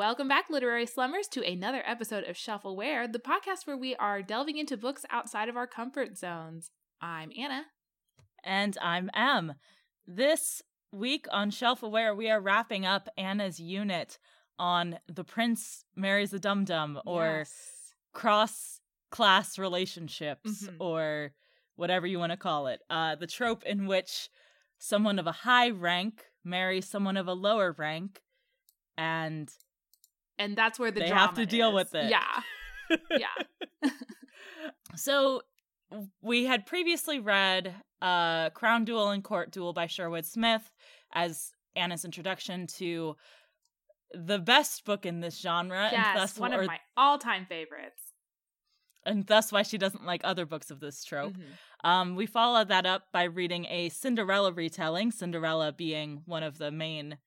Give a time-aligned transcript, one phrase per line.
[0.00, 4.56] Welcome back, literary slummers, to another episode of Shelfaware, the podcast where we are delving
[4.56, 6.70] into books outside of our comfort zones.
[7.02, 7.66] I'm Anna.
[8.42, 9.56] And I'm Em.
[10.06, 14.18] This week on Shelfaware, we are wrapping up Anna's unit
[14.58, 17.92] on The Prince Marries a Dum Dum or Yes.
[18.14, 18.80] cross
[19.10, 20.76] class relationships Mhm.
[20.80, 21.34] or
[21.76, 22.80] whatever you want to call it.
[22.88, 24.30] Uh, the trope in which
[24.78, 28.22] someone of a high rank marries someone of a lower rank
[28.96, 29.52] and
[30.40, 31.74] And that's where the They have to deal is.
[31.74, 32.10] with it.
[32.10, 32.42] Yeah.
[33.18, 33.90] Yeah.
[34.96, 35.42] so
[36.22, 40.70] we had previously read uh crown duel and court duel by sherwood smith
[41.12, 43.14] as anna's introduction to
[44.12, 46.16] the best book in this genre and yes.
[46.16, 48.02] thus One of my all time favorites.
[49.04, 51.88] and thus why she doesn't like other books of this trope Mhm.
[51.88, 56.70] um we followed that up by reading a cinderella retelling cinderella being one of the
[56.70, 57.18] main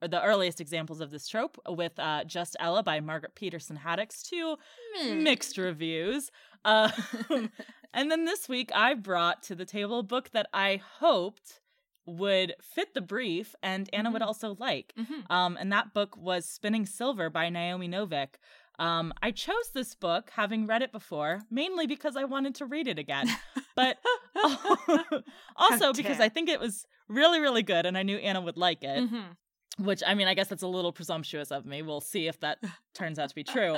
[0.00, 4.56] the earliest examples of this trope with uh just ella by margaret peterson haddix to
[4.96, 5.22] Hmm.
[5.22, 6.30] mixed reviews.
[6.64, 6.90] Um,
[7.94, 11.60] and then this week, I brought to the table a book that I hoped
[12.06, 14.26] would fit the brief and Anna would Mhm.
[14.26, 14.92] also like.
[14.98, 15.30] Mhm.
[15.30, 18.36] Um, and that book was Spinning Silver by Naomi Novik.
[18.78, 22.86] Um, I chose this book, having read it before, mainly because I wanted to read
[22.88, 23.28] it again,
[23.76, 23.98] but
[25.56, 26.20] also because.
[26.20, 29.10] I think it was really, really good, and I knew Anna would like it.
[29.10, 29.36] Mhm.
[29.78, 31.82] Which I mean, I guess that's a little presumptuous of me.
[31.82, 32.58] We'll see if that
[32.94, 33.76] turns out to be true.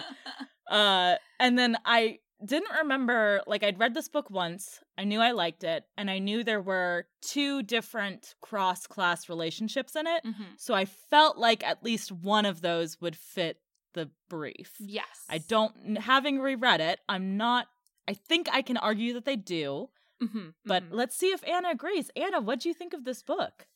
[0.71, 5.33] Uh, and then I didn't remember, like, I'd read this book once, I knew I
[5.33, 10.25] liked it, and I knew there were two different cross class relationships in it.
[10.25, 10.47] Mhm.
[10.57, 13.59] So I felt like at least one of those would fit
[13.93, 14.73] the brief.
[14.79, 15.27] Yes.
[15.29, 17.67] I don't, having reread it, I'm not,
[18.09, 19.91] I think I can argue that they do,
[20.23, 20.55] Mhm.
[20.65, 20.93] but Mhm.
[20.93, 22.11] let's see if Anna agrees.
[22.17, 23.67] Anna, what do you think of this book?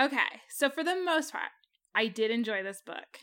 [0.00, 1.50] Okay, so for the most part,
[1.94, 3.20] I did enjoy this book.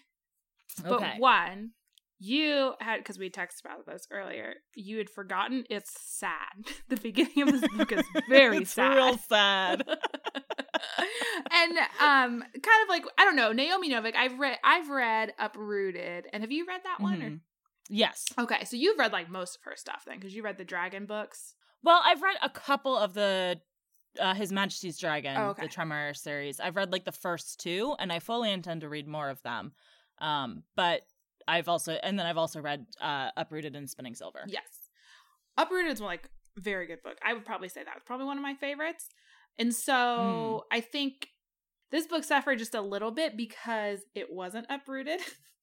[0.84, 1.14] But Okay.
[1.18, 1.72] one,
[2.20, 4.56] you had because we texted about this earlier.
[4.76, 6.32] You had forgotten it's sad.
[6.90, 8.96] The beginning of this book is very it's sad.
[8.96, 9.84] real sad.
[11.52, 14.16] and um, kind of like I don't know Naomi Novik.
[14.16, 17.20] I've read I've read Uprooted, and have you read that one?
[17.20, 17.40] Mhm.
[17.90, 18.26] Yes.
[18.38, 20.64] Or okay, so you've read like most of her stuff then, because you read the
[20.66, 21.56] Dragon books.
[21.84, 23.60] Well, I've read a couple of the
[24.20, 25.64] uh, His Majesty's Dragon, Oh, okay.
[25.64, 26.60] the Temeraire series.
[26.60, 29.72] I've read like the first two, and I fully intend to read more of them.
[30.20, 31.02] Um, but
[31.48, 34.42] I've also, and then I've also read uh, Uprooted and Spinning Silver.
[34.48, 34.64] Yes.
[35.58, 37.18] Uprooted is like very good book.
[37.26, 39.08] I would probably say that was probably one of my favorites.
[39.58, 41.28] And so I think
[41.92, 45.20] this book suffered just a little bit because it wasn't uprooted,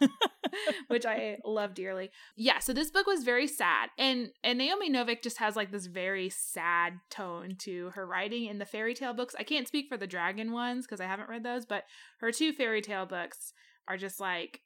[0.88, 2.10] which I love dearly.
[2.36, 3.90] Yeah, so this book was very sad.
[3.98, 8.58] And and Naomi Novik just has like this very sad tone to her writing in
[8.58, 9.34] the fairy tale books.
[9.38, 11.84] I can't speak for the dragon ones because I haven't read those, but
[12.20, 13.52] her two fairy tale books
[13.88, 14.60] are just like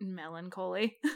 [0.00, 0.96] melancholy.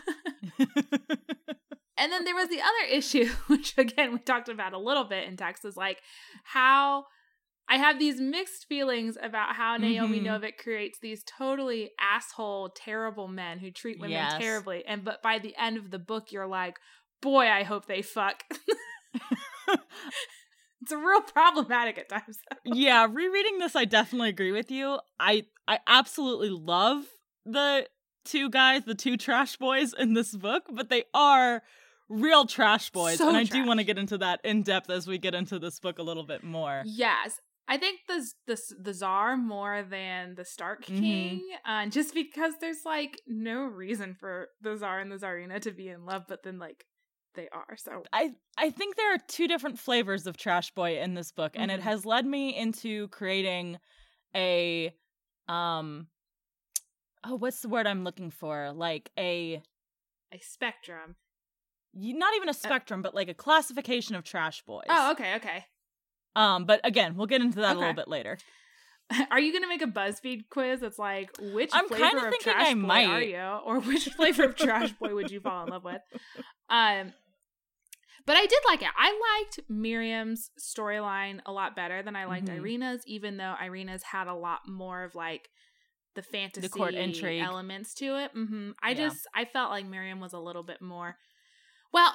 [2.01, 5.29] And then there was the other issue, which again we talked about a little bit
[5.29, 6.01] in text, is like
[6.45, 7.05] how
[7.73, 10.25] I have these mixed feelings about how Naomi Mhm.
[10.25, 14.39] Novik creates these totally asshole, terrible men who treat women Yes.
[14.39, 14.85] terribly.
[14.85, 16.81] And but by the end of the book, you're like,
[17.23, 18.43] boy, I hope they fuck.
[20.83, 22.39] it's a real problematic at times.
[22.65, 24.99] yeah, rereading this, I definitely agree with you.
[25.19, 27.05] I I absolutely love
[27.47, 27.87] the
[28.25, 31.63] two guys, the two trash boys in this book, but they are
[32.09, 35.07] real trash boys, So and I do want to get into that in depth as
[35.07, 36.83] we get into this book a little bit more.
[36.85, 37.41] Yes.
[37.69, 40.99] I think the the the czar more than the Stark Mhm.
[40.99, 45.71] King, uh, just because there's like no reason for the czar and the czarina to
[45.71, 46.85] be in love, but then like
[47.35, 47.77] they are.
[47.77, 51.53] So I I think there are two different flavors of Trash Boy in this book,
[51.55, 51.85] and it Mhm.
[51.85, 53.79] has led me into creating
[54.35, 54.95] a
[55.49, 56.09] um
[57.25, 58.73] oh what's the word I'm looking for?
[58.73, 59.63] Like a
[60.33, 61.17] a spectrum.
[61.93, 64.87] not even a spectrum, but like a classification of trash boys.
[64.89, 65.67] Oh, okay, okay.
[66.37, 68.39] Um, but again, we'll get into that a little bit later.
[69.33, 72.75] Are you gonna make a BuzzFeed quiz that's like which I'm flavor thinking trash I
[72.75, 73.07] boy might.
[73.09, 76.01] are you, or which flavor of trash boy would you fall in love with?
[76.69, 77.13] Um,
[78.27, 78.91] but I did like it.
[78.97, 82.57] I liked Miriam's storyline a lot better than I liked Mhm.
[82.59, 85.49] Irina's, even though Irina's had a lot more of like
[86.15, 87.43] the fantasy court intrigue.
[87.43, 88.31] elements to it.
[88.33, 89.09] hmm I Yeah.
[89.09, 91.17] just I felt like Miriam was a little bit more.
[91.93, 92.13] Well,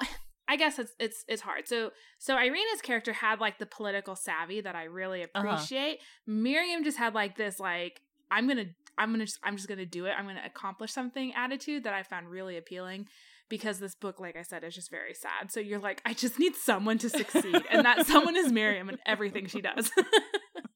[0.48, 1.66] I guess it's it's it's hard.
[1.66, 5.48] So so Irina's character had like the political savvy that I really Uh-huh.
[5.48, 5.98] appreciate.
[6.26, 8.00] Miriam just had like this like
[8.30, 8.66] I'm gonna
[8.98, 10.14] I'm gonna just, I'm just gonna do it.
[10.16, 13.08] I'm gonna accomplish something attitude that I found really appealing
[13.48, 15.52] because this book, like I said, is just very sad.
[15.52, 18.98] So you're like, I just need someone to succeed, and that someone is Miriam and
[19.06, 19.90] everything she does.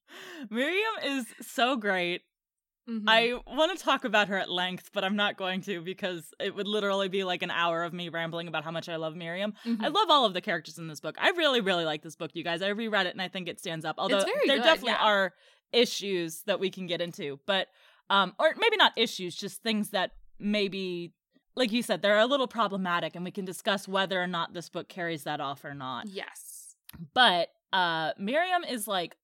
[0.50, 2.22] Miriam is so great.
[2.90, 3.04] Mhm.
[3.06, 6.54] I want to talk about her at length, but I'm not going to because it
[6.54, 9.54] would literally be like an hour of me rambling about how much I love Miriam.
[9.64, 9.82] Mhm.
[9.82, 11.16] I love all of the characters in this book.
[11.18, 12.62] I really, really like this book, you guys.
[12.62, 13.96] I reread it and I think it stands up.
[13.98, 15.04] Although there good, definitely yeah.
[15.04, 15.34] are
[15.72, 17.68] issues that we can get into, but
[18.08, 20.10] um, or maybe not issues, just things that
[20.40, 21.12] maybe,
[21.54, 24.68] like you said, they're a little problematic, and we can discuss whether or not this
[24.68, 26.08] book carries that off or not.
[26.08, 26.74] yes.
[27.14, 29.16] But uh Miriam is like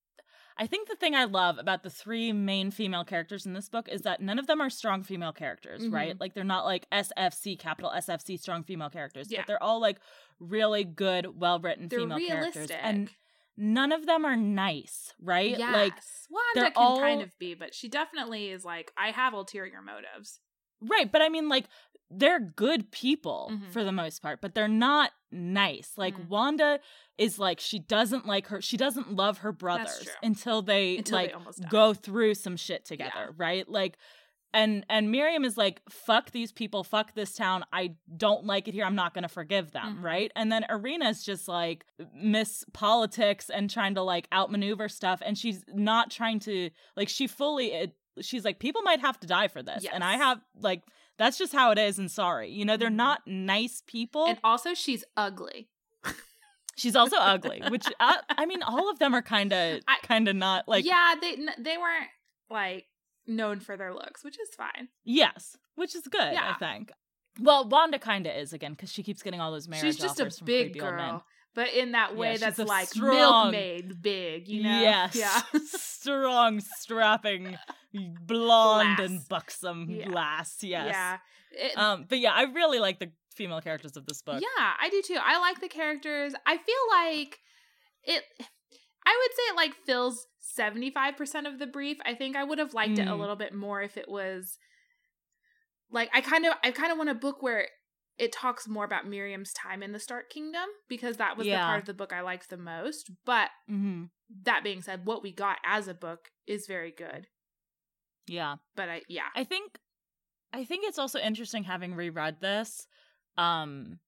[0.59, 3.89] I think the thing I love about the three main female characters in this book
[3.89, 5.93] is that none of them are strong female characters, Mhm.
[5.93, 6.19] right?
[6.21, 9.41] Like they're not like SFC capital SFC strong female characters, Yeah.
[9.41, 9.99] but they're all like
[10.41, 13.11] really good, well-written They're female characters and
[13.57, 15.59] none of them are nice, right?
[15.59, 15.73] Yes.
[15.75, 15.93] Like
[16.31, 20.41] Wanda they're can kind of be, but she definitely is like, I have ulterior motives.
[20.81, 21.67] Right, but I mean, like,
[22.11, 23.73] they're good people Mhm.
[23.73, 25.93] for the most part, but they're not nice.
[25.97, 26.29] Like, Mhm.
[26.29, 26.81] Wanda
[27.19, 31.33] is like, she doesn't like her, she doesn't love her brothers until they, Until like,
[31.33, 31.69] die.
[31.69, 33.31] go through some shit together, Yeah.
[33.37, 33.69] right?
[33.69, 33.97] Like,
[34.55, 37.65] and and Miriam is like, fuck these people, fuck this town.
[37.73, 38.85] I don't like it here.
[38.87, 40.03] I'm not gonna forgive them, Mhm.
[40.05, 40.33] right?
[40.37, 41.85] And then Irina's just like
[42.15, 47.27] miss politics and trying to like outmaneuver stuff, and she's not trying to like she
[47.27, 50.83] fully it, she's like, people might have to die for this, and I have like
[51.19, 51.99] that's just how it is.
[51.99, 52.95] And sorry, you know, they're Mhm.
[52.97, 54.27] not nice people.
[54.27, 55.69] And also, she's ugly.
[56.77, 60.37] she's also ugly, which I, I mean, all of them are kind of kind of
[60.37, 62.09] not like yeah, they n- they weren't
[62.51, 62.87] like
[63.27, 64.89] known for their looks, which is fine.
[65.05, 66.55] Yes, which is good, yeah.
[66.55, 66.93] I think.
[67.41, 70.21] Well, Wanda kind of is again because she keeps getting all those marriage she's just
[70.21, 71.11] a big creepy old men.
[71.11, 71.25] girl,
[71.57, 74.81] but in that way she's that's like strong- milkmaid big, you know?
[74.81, 75.43] Yes, Yeah.
[75.67, 77.59] strong, strapping,
[77.93, 80.11] blonde and buxom Yeah.
[80.11, 80.63] lass.
[80.63, 80.89] Yes.
[80.93, 81.19] Yeah.
[81.51, 84.41] It- Um, but yeah, I really like the female characters of this book.
[84.41, 85.19] Yeah, I do too.
[85.21, 86.33] I like the characters.
[86.47, 87.41] I feel like
[88.05, 88.23] it
[89.09, 90.27] I would say it like fills
[90.59, 91.99] 75% of the brief.
[92.05, 93.19] I think I would have liked it a Mm.
[93.21, 94.59] little bit more if it was
[95.91, 97.69] like I kind of I kind of want a book where
[98.19, 101.81] it talks more about Miriam's time in the Stark Kingdom because that was the part
[101.81, 103.11] of the book I liked the most.
[103.25, 104.05] But hmm
[104.43, 107.29] that being said, what we got as a book is very good.
[108.27, 108.57] Yeah.
[108.75, 109.29] But I yeah.
[109.35, 109.79] I think
[110.53, 112.87] I think it's also interesting having reread this.
[113.37, 114.01] Um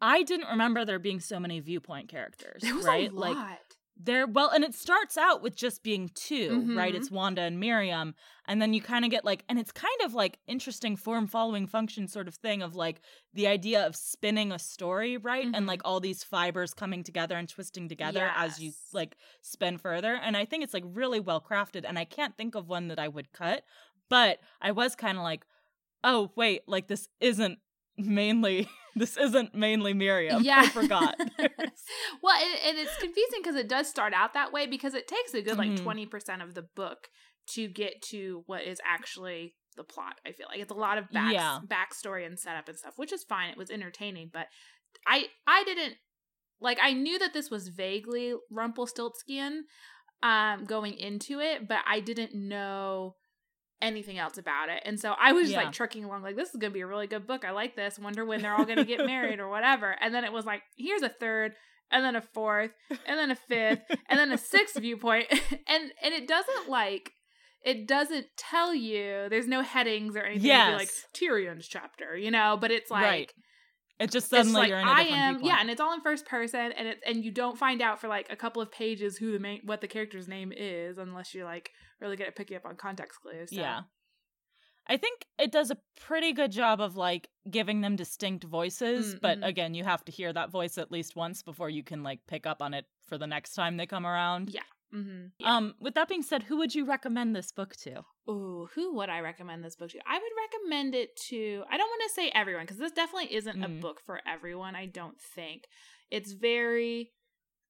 [0.00, 2.62] I didn't remember there being so many viewpoint characters.
[2.62, 3.10] There was right?
[3.10, 3.36] a Like
[4.02, 6.96] there well and it starts out with just being 2 right Mhm.
[6.96, 8.14] it's wanda and miriam
[8.46, 11.66] and then you kind of get like and it's kind of like interesting form following
[11.66, 13.02] function sort of thing of like
[13.34, 15.52] the idea of spinning a story right Mhm.
[15.56, 20.14] and like all these fibers coming together and twisting together as you like spin further
[20.14, 22.98] and i think it's like really well crafted and i can't think of one that
[22.98, 23.64] i would cut
[24.08, 25.44] but i was kind of like
[26.04, 27.58] oh wait like this isn't
[27.98, 30.60] mainly this isn't mainly miriam Yeah.
[30.60, 31.16] i forgot
[32.22, 35.34] well, and, and it's confusing because it does start out that way because it takes
[35.34, 35.82] a good like Mhm.
[35.82, 37.08] twenty percent of the book
[37.54, 40.16] to get to what is actually the plot.
[40.26, 41.60] I feel like it's a lot of back Yeah.
[41.66, 43.50] backstory and setup and stuff, which is fine.
[43.50, 44.46] It was entertaining, but
[45.06, 45.94] I I didn't
[46.60, 49.64] like I knew that this was vaguely Rumpelstiltskin
[50.22, 53.16] um going into it, but I didn't know
[53.82, 54.82] anything else about it.
[54.84, 55.64] And so I was just Yeah.
[55.64, 57.44] like trucking along like this is going to be a really good book.
[57.44, 57.98] I like this.
[57.98, 59.96] Wonder when they're all going to get married or whatever.
[60.00, 61.52] And then it was like here's a third
[61.90, 62.70] and then a fourth
[63.06, 65.26] and then a fifth and then a sixth viewpoint
[65.66, 67.12] and and it doesn't like
[67.62, 72.56] it doesn't tell you there's no headings or anything be like Tyrion's chapter, you know,
[72.60, 73.32] but it's like Right.
[74.00, 75.46] It just suddenly like you're in a I am, viewpoint.
[75.46, 78.08] yeah, and it's all in first person, and it's and you don't find out for
[78.08, 81.44] like a couple of pages who the main what the character's name is unless you're
[81.44, 83.50] like really good at picking up on context clues.
[83.50, 83.56] so.
[83.56, 83.82] Yeah.
[84.88, 89.36] I think it does a pretty good job of like giving them distinct voices, but
[89.36, 89.44] Mm-hmm.
[89.44, 92.44] again, you have to hear that voice at least once before you can like pick
[92.46, 94.50] up on it for the next time they come around.
[94.50, 94.62] Yeah.
[94.92, 95.46] Mm-hmm.
[95.46, 98.02] Um, with that being said, who would you recommend this book to?
[98.30, 99.98] Ooh, who would I recommend this book to?
[100.06, 101.64] I would recommend it to.
[101.70, 103.80] I don't want to say everyone because this definitely isn't a Mm.
[103.80, 104.76] book for everyone.
[104.76, 105.64] I don't think
[106.10, 107.12] it's very,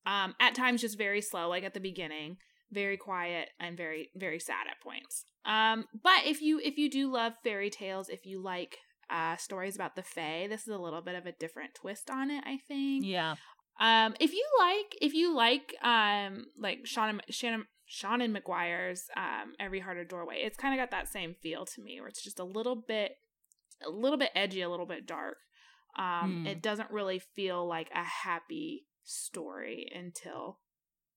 [0.04, 2.36] um, at times just very slow, like at the beginning,
[2.70, 5.24] very quiet and very very sad at points.
[5.44, 8.76] Um, but if you if you do love fairy tales, if you like
[9.08, 12.30] uh stories about the fae, this is a little bit of a different twist on
[12.30, 12.44] it.
[12.46, 13.04] I think.
[13.06, 13.36] Yeah.
[13.80, 19.80] Um, if you like, if you like, um, like Shannon, Shannon, Seanan McGuire's, um, Every
[19.80, 22.38] Heart a Doorway, it's kind of got that same feel to me, where it's just
[22.38, 23.12] a little bit,
[23.84, 25.36] a little bit edgy, a little bit dark.
[25.98, 26.46] Um, Hmm.
[26.46, 30.60] it doesn't really feel like a happy story until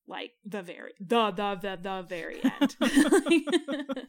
[0.08, 2.76] like the very, the the the the very end.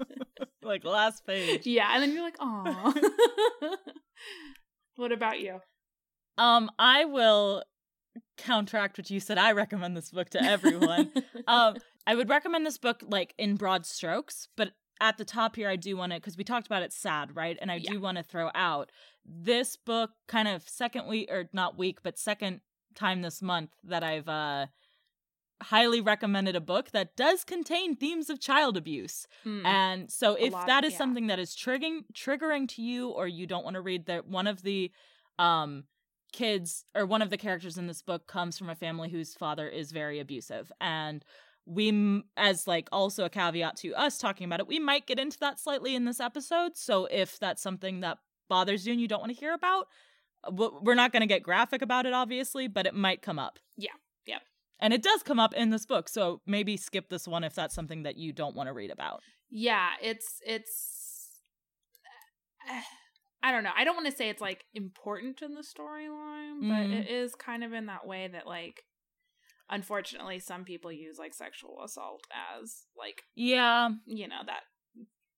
[0.62, 1.66] like last page.
[1.66, 2.94] yeah, and then you're like, oh.
[4.96, 5.60] what about you?
[6.38, 7.62] Um, I will
[8.38, 9.38] counteract what you said.
[9.38, 11.12] I recommend this book to everyone.
[11.46, 15.68] um, I would recommend this book like in broad strokes, but at the top here,
[15.68, 17.58] I do want to, because we talked about it's sad, right?
[17.60, 17.92] And I Yeah.
[17.92, 18.90] do want to throw out
[19.24, 22.60] this book, kind of second week, or not week, but second
[22.94, 24.66] time this month that I've uh,
[25.62, 29.26] highly recommended a book that does contain themes of child abuse.
[29.44, 29.64] Mm.
[29.64, 30.98] And so if lot- that is yeah.
[30.98, 34.46] something that is triggering triggering to you or you don't want to read that one
[34.46, 34.92] of the
[35.38, 35.84] um
[36.32, 39.68] kids or one of the characters in this book comes from a family whose father
[39.68, 41.24] is very abusive and
[41.66, 45.38] we as like also a caveat to us talking about it we might get into
[45.38, 48.18] that slightly in this episode so if that's something that
[48.48, 49.86] bothers you and you don't want to hear about
[50.50, 53.92] we're not going to get graphic about it obviously but it might come up Yeah.
[54.26, 54.40] yeah
[54.78, 57.74] and it does come up in this book so maybe skip this one if that's
[57.74, 61.40] something that you don't want to read about yeah, it's it's
[63.42, 63.70] I don't know.
[63.76, 67.00] I don't want to say it's like important in the storyline, but Mhm.
[67.00, 68.84] it is kind of in that way that like
[69.74, 72.22] unfortunately some people use like sexual assault
[72.54, 74.62] as like, yeah you know, that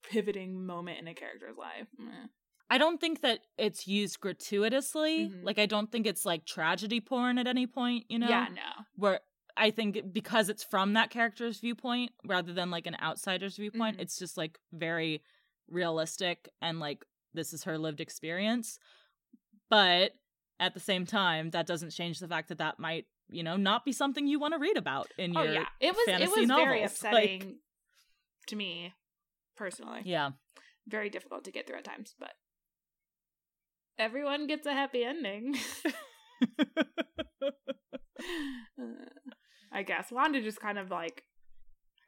[0.09, 1.89] pivoting moment in a character's life.
[1.99, 2.27] Meh.
[2.69, 5.31] I don't think that it's used gratuitously.
[5.31, 5.45] Mhm.
[5.45, 8.29] Like I don't think it's like tragedy porn at any point, you know?
[8.29, 8.85] Yeah, no.
[8.97, 9.21] Where
[9.57, 14.03] I think because it's from that character's viewpoint rather than like an outsider's viewpoint, Mhm.
[14.03, 15.23] it's just like very
[15.69, 18.79] realistic and like this is her lived experience.
[19.69, 20.13] But
[20.61, 23.85] at the same time, that doesn't change the fact that that might, you know, not
[23.85, 25.65] be something you want to read about in Oh your yeah.
[25.81, 27.47] It was it fantasy was very novels, like-
[28.49, 28.93] to me
[29.57, 30.03] personally.
[30.05, 30.31] Yeah.
[30.89, 32.33] Very difficult to get through at times, but
[33.99, 35.57] everyone gets a happy ending.
[39.73, 41.25] I guess Wanda just kind of like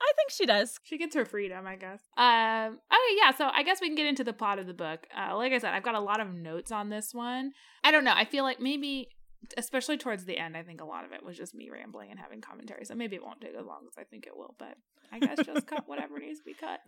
[0.01, 0.79] I think she does.
[0.85, 1.67] she gets her freedom.
[1.67, 2.01] I guess.
[2.17, 2.79] Um.
[2.93, 3.17] Okay.
[3.21, 3.33] Yeah.
[3.37, 5.07] So I guess we can get into the plot of the book.
[5.17, 7.51] Uh, like I said, I've got a lot of notes on this one.
[7.83, 8.15] I don't know.
[8.15, 9.09] I feel like maybe,
[9.57, 12.19] especially towards the end, I think a lot of it was just me rambling and
[12.19, 12.85] having commentary.
[12.85, 14.55] So maybe it won't take as long as I think it will.
[14.59, 14.77] But
[15.13, 16.81] I guess just cut whatever needs to be cut.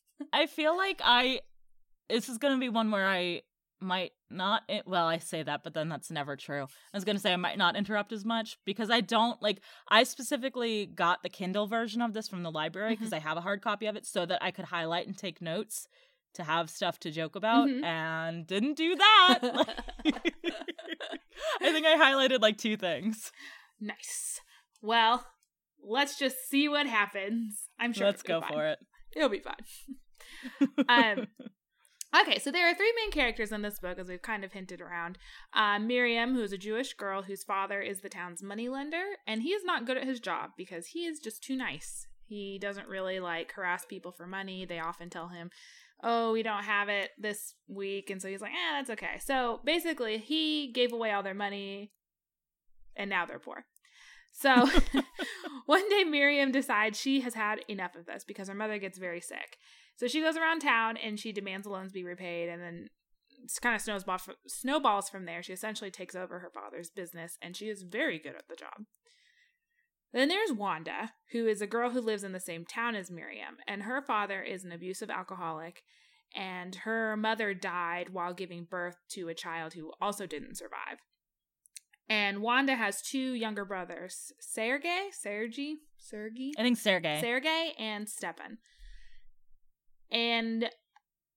[0.32, 1.40] I feel like I
[2.08, 3.42] this is going to be one where I
[3.80, 6.64] might not well I say that but then that's never true.
[6.64, 9.60] I was going to say I might not interrupt as much because I don't like
[9.88, 13.40] I specifically got the Kindle version of this from the library because I have a
[13.40, 15.86] hard copy of it so that I could highlight and take notes
[16.34, 17.84] to have stuff to joke about Mhm.
[17.84, 19.84] and didn't do that.
[21.78, 23.30] I think I highlighted like two things.
[23.80, 24.40] nice.
[24.82, 25.26] Well,
[25.84, 27.68] let's just see what happens.
[27.78, 28.06] I'm sure.
[28.06, 28.78] Let's go for it.
[29.14, 29.56] It'll be fun.
[30.88, 31.26] um
[32.20, 34.80] okay so there are three main characters in this book as we've kind of hinted
[34.80, 35.18] around
[35.54, 39.50] uh, miriam who is a jewish girl whose father is the town's moneylender and he
[39.50, 43.20] is not good at his job because he is just too nice he doesn't really
[43.20, 45.50] like harass people for money they often tell him
[46.02, 49.60] oh we don't have it this week and so he's like eh that's okay so
[49.64, 51.90] basically he gave away all their money
[52.96, 53.64] and now they're poor
[54.32, 54.68] so
[55.66, 59.20] one day Miriam decides she has had enough of this because her mother gets very
[59.20, 59.58] sick.
[59.96, 62.88] So she goes around town and she demands the loans be repaid and then
[63.42, 63.82] it's kind of
[64.46, 65.42] snowballs from there.
[65.42, 68.84] She essentially takes over her father's business and she is very good at the job.
[70.12, 73.56] Then there's Wanda, who is a girl who lives in the same town as Miriam,
[73.66, 75.82] and her father is an abusive alcoholic,
[76.34, 80.98] and her mother died while giving birth to a child who also didn't survive.
[82.08, 87.20] And Wanda has two younger brothers, Sergey, Sergey, Sergey, I think Sergey.
[87.20, 88.58] Sergey and Stepan.
[90.10, 90.70] And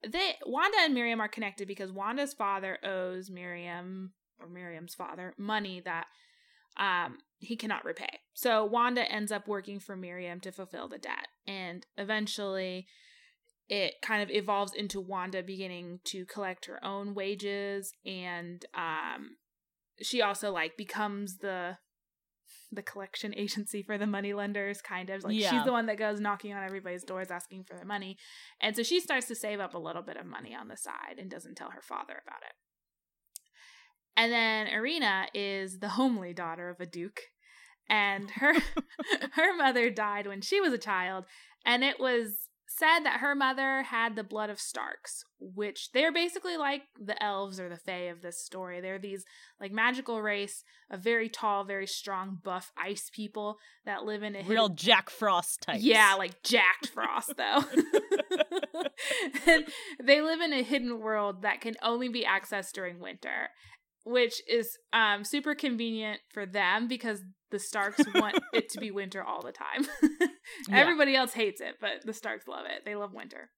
[0.08, 5.82] they Wanda and Miriam are connected because Wanda's father owes Miriam or Miriam's father money
[5.84, 6.06] that
[6.78, 8.20] um he cannot repay.
[8.34, 11.28] So Wanda ends up working for Miriam to fulfill the debt.
[11.48, 12.88] And eventually
[13.68, 17.92] it kind of evolves into Wanda beginning to collect her own wages.
[18.06, 19.38] And um
[20.02, 21.78] she also like becomes the
[22.72, 25.24] the collection agency for the money lenders kind of.
[25.24, 28.18] Like she's the one that goes knocking on everybody's doors asking for their money.
[28.62, 31.18] And so she starts to save up a little bit of money on the side
[31.18, 32.54] and doesn't tell her father about it.
[34.16, 37.22] And then Irina is the homely daughter of a duke
[37.92, 38.54] and her
[39.34, 41.26] her mother died when she was a child
[41.66, 46.56] and it was said that her mother had the blood of Starks, which they're basically
[46.56, 48.80] like the elves or the fae of this story.
[48.80, 49.26] They're these
[49.60, 54.44] like magical race of very tall, very strong, buff ice people that live in a
[54.44, 57.64] Real hidden- Jack Frost type yeah, like jacked frost though.
[59.46, 59.66] and
[60.04, 63.50] they live in a hidden world that can only be accessed during winter,
[64.04, 69.24] which is um super convenient for them because the Starks want it to be winter
[69.24, 69.88] all the time.
[70.70, 70.80] Yeah.
[70.80, 72.84] Everybody else hates it, but the Starks love it.
[72.86, 73.50] They love winter.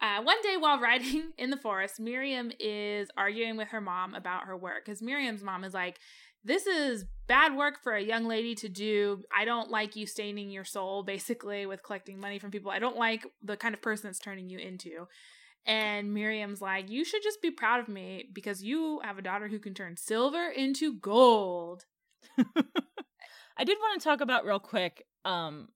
[0.00, 4.44] Uh, one day while riding in the forest, Miriam is arguing with her mom about
[4.44, 5.98] her work because Miriam's mom is like,
[6.42, 9.22] this is bad work for a young lady to do.
[9.36, 12.70] I don't like you staining your soul basically with collecting money from people.
[12.70, 15.06] I don't like the kind of person it's turning you into.
[15.66, 19.48] And Miriam's like, You should just be proud of me because you have a daughter
[19.48, 21.86] who can turn silver into gold.
[22.38, 25.68] I did want to talk about real quick um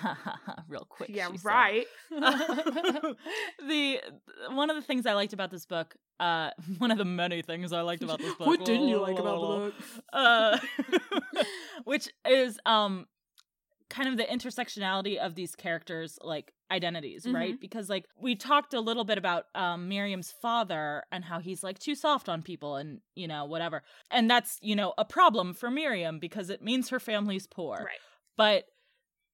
[0.68, 1.10] real quick.
[1.12, 1.86] Yeah, right.
[2.10, 4.00] the
[4.50, 7.72] one of the things I liked about this book, uh, one of the many things
[7.72, 8.46] I liked about this book.
[8.46, 9.74] what didn't you like about the book?
[10.12, 10.58] Uh,
[11.84, 13.06] which is um,
[13.92, 17.36] kind of the intersectionality of these characters, like identities, mm-hmm.
[17.36, 17.60] right?
[17.60, 21.78] Because like we talked a little bit about um, Miriam's father and how he's like
[21.78, 25.70] too soft on people and you know whatever, and that's you know a problem for
[25.70, 28.00] Miriam because it means her family's poor, right?
[28.36, 28.64] But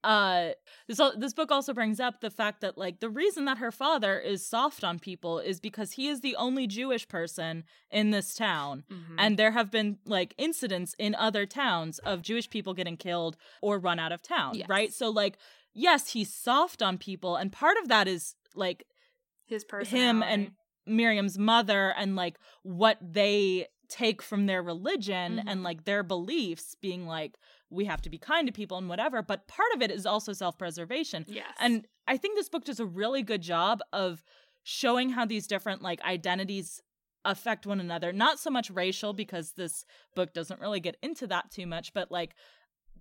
[0.05, 0.51] uh
[0.87, 4.19] this this book also brings up the fact that like the reason that her father
[4.19, 8.85] is soft on people is because he is the only Jewish person in this town
[8.91, 9.17] mm-hmm.
[9.19, 13.79] and there have been like incidents in other towns of Jewish people getting killed or
[13.79, 14.69] run out of town yes.
[14.69, 15.37] right so like
[15.75, 18.85] yes he's soft on people and part of that is like
[19.47, 20.53] his person him and
[20.87, 25.49] Miriam's mother and like what they take from their religion mm-hmm.
[25.49, 27.37] and like their beliefs being like
[27.71, 30.33] we have to be kind to people and whatever but part of it is also
[30.33, 31.25] self-preservation.
[31.29, 31.47] Yes.
[31.61, 34.23] And i think this book does a really good job of
[34.63, 36.83] showing how these different like identities
[37.25, 39.85] affect one another not so much racial because this
[40.15, 42.35] book doesn't really get into that too much but like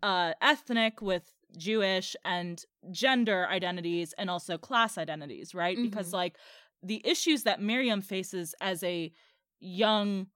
[0.04, 5.78] uh ethnic with jewish and gender identities and also class identities right?
[5.78, 5.90] Mm-hmm.
[5.90, 6.38] because like
[6.84, 9.12] the issues that miriam faces as a
[9.60, 10.28] young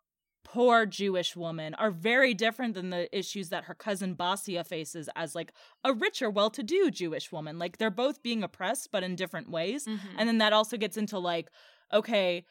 [0.44, 5.36] poor Jewish woman are very different than the issues that her cousin Basia faces as
[5.36, 7.60] like a richer, well-to-do Jewish woman.
[7.60, 9.86] Like they're both being oppressed but in different ways.
[9.86, 10.16] Mm-hmm.
[10.18, 11.50] And then that also gets into like
[11.94, 12.46] okay,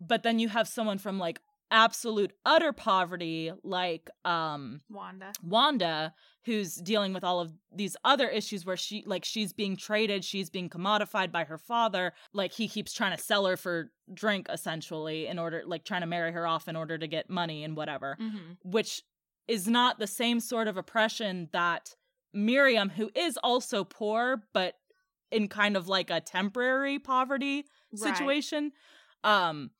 [0.00, 5.32] but then you have someone from like absolute utter poverty like um Wanda.
[5.42, 10.24] Wanda who's dealing with all of these other issues where she like she's being traded,
[10.24, 14.46] she's being commodified by her father, like he keeps trying to sell her for drink
[14.48, 17.76] essentially in order like trying to marry her off in order to get money and
[17.76, 18.52] whatever, mm-hmm.
[18.62, 19.02] which
[19.48, 21.94] is not the same sort of oppression that
[22.32, 24.74] Miriam who is also poor but
[25.32, 28.72] in kind of like a temporary poverty situation
[29.24, 29.70] um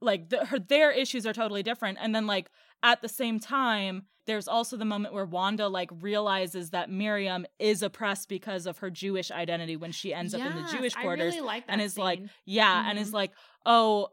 [0.00, 2.50] like the, her their issues are totally different and then like
[2.82, 7.82] at the same time there's also the moment where Wanda like realizes that Miriam is
[7.82, 11.34] oppressed because of her Jewish identity when she ends yes, up in the Jewish quarters
[11.34, 12.04] really like and is scene.
[12.04, 12.90] like yeah mm-hmm.
[12.90, 13.16] and is mm-hmm.
[13.16, 13.32] like
[13.66, 14.08] oh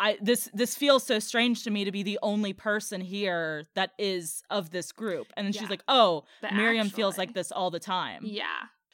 [0.00, 3.92] I this this feels so strange to me to be the only person here that
[3.98, 5.60] is of this group and then yeah.
[5.60, 8.44] she's like oh but Miriam feels like this all the time yeah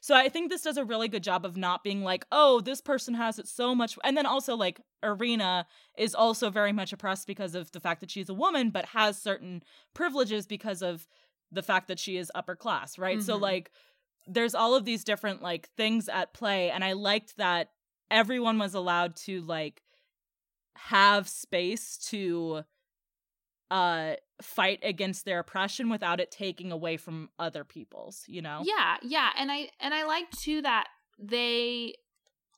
[0.00, 2.80] so I think this does a really good job of not being like, oh, this
[2.80, 3.98] person has it so much.
[4.02, 5.66] And then also, like, Irina
[5.98, 9.18] is also very much oppressed because of the fact that she's a woman, but has
[9.18, 11.06] certain privileges because of
[11.52, 13.18] the fact that she is upper class, right?
[13.18, 13.26] Mm-hmm.
[13.26, 13.70] So, like,
[14.26, 16.70] there's all of these different, like, things at play.
[16.70, 17.70] And I liked that
[18.10, 19.82] everyone was allowed to, like,
[20.76, 22.62] have space to
[23.70, 28.96] uh fight against their oppression without it taking away from other people's you know yeah
[29.02, 30.86] yeah and i and i like too that
[31.18, 31.94] they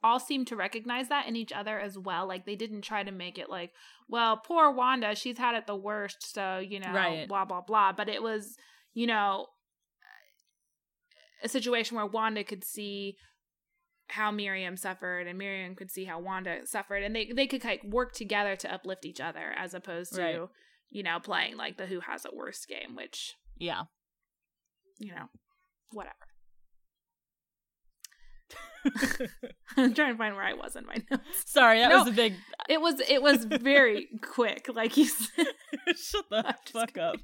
[0.04, 3.12] all seem to recognize that in each other as well like they didn't try to
[3.12, 3.72] make it like
[4.08, 7.28] well poor wanda she's had it the worst so you know right.
[7.28, 8.56] blah blah blah but it was
[8.94, 9.46] you know
[11.42, 13.16] a situation where wanda could see
[14.08, 17.82] how Miriam suffered and Miriam could see how Wanda suffered and they they could like
[17.82, 20.40] work together to uplift each other as opposed to right
[20.92, 23.82] you know, playing like the who has it worse game, which yeah,
[24.98, 25.28] you know,
[25.90, 26.14] whatever.
[29.76, 31.44] I'm trying to find where I was in my notes.
[31.46, 32.34] Sorry, that no, was a big.
[32.68, 35.46] It was it was very quick, like you said.
[35.96, 37.16] Shut the fuck up.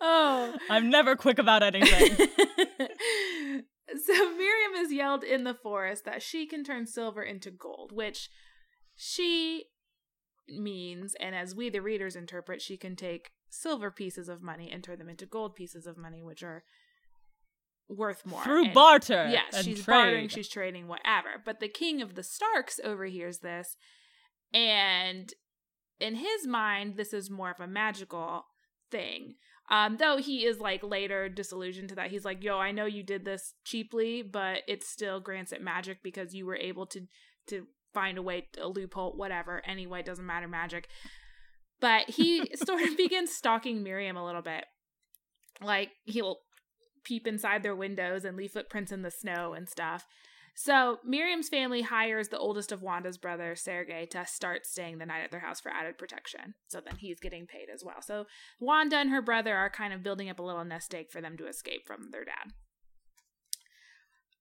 [0.00, 2.16] oh, I'm never quick about anything.
[2.16, 8.28] so Miriam is yelled in the forest that she can turn silver into gold, which
[8.94, 9.64] she
[10.52, 14.82] means, and as we, the readers, interpret, she can take silver pieces of money and
[14.82, 16.64] turn them into gold pieces of money, which are
[17.88, 18.42] worth more.
[18.42, 19.28] Through and, barter.
[19.30, 19.94] Yes, she's trade.
[19.94, 21.30] bartering, she's trading, whatever.
[21.44, 23.76] But the king of the Starks overhears this,
[24.52, 25.32] and
[26.00, 28.44] in his mind, this is more of a magical
[28.90, 29.34] thing.
[29.70, 32.10] Um, though he is like later disillusioned to that.
[32.10, 36.02] He's like, yo, I know you did this cheaply, but it still grants it magic
[36.02, 37.06] because you were able to
[37.48, 39.62] to find a way, a loophole, whatever.
[39.66, 40.88] Anyway, it doesn't matter magic.
[41.80, 44.64] But he sort of begins stalking Miriam a little bit.
[45.60, 46.38] Like he'll
[47.04, 50.06] peep inside their windows and leave footprints in the snow and stuff.
[50.54, 55.24] So Miriam's family hires the oldest of Wanda's brother, Sergei, to start staying the night
[55.24, 56.54] at their house for added protection.
[56.68, 58.02] So then he's getting paid as well.
[58.02, 58.26] So
[58.60, 61.38] Wanda and her brother are kind of building up a little nest egg for them
[61.38, 62.52] to escape from their dad.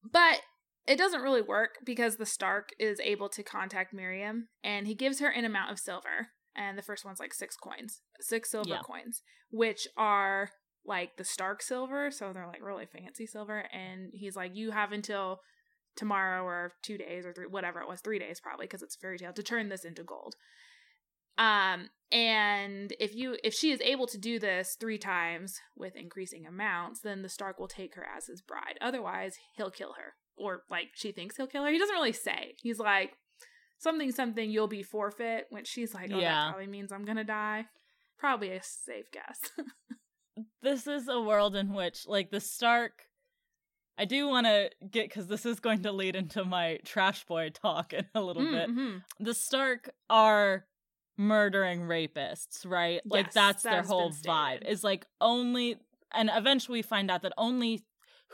[0.03, 0.41] But
[0.87, 5.19] it doesn't really work because the Stark is able to contact Miriam and he gives
[5.19, 6.29] her an amount of silver.
[6.55, 8.81] And the first one's like six coins, six silver Yeah.
[8.83, 10.49] coins, which are
[10.85, 12.11] like the Stark silver.
[12.11, 13.67] So they're like really fancy silver.
[13.71, 15.39] And he's like, you have until
[15.95, 19.17] tomorrow or two days or three, whatever it was, three days probably because it's fairy
[19.17, 20.35] tale to turn this into gold.
[21.37, 26.45] Um, and if you if she is able to do this three times with increasing
[26.45, 28.77] amounts, then the Stark will take her as his bride.
[28.81, 31.71] Otherwise, he'll kill her, or like she thinks he'll kill her.
[31.71, 32.55] He doesn't really say.
[32.61, 33.13] He's like
[33.77, 35.47] something something you'll be forfeit.
[35.49, 36.33] When she's like, oh, Yeah.
[36.45, 37.65] that probably means I'm gonna die.
[38.17, 39.51] Probably a safe guess.
[40.61, 43.03] this is a world in which like the stark
[43.97, 47.49] i do want to get because this is going to lead into my trash boy
[47.49, 49.03] talk in a little bit Mhm.
[49.19, 50.65] the stark are
[51.17, 55.75] murdering rapists right like that's that their whole vibe is like only
[56.13, 57.83] and eventually we find out that only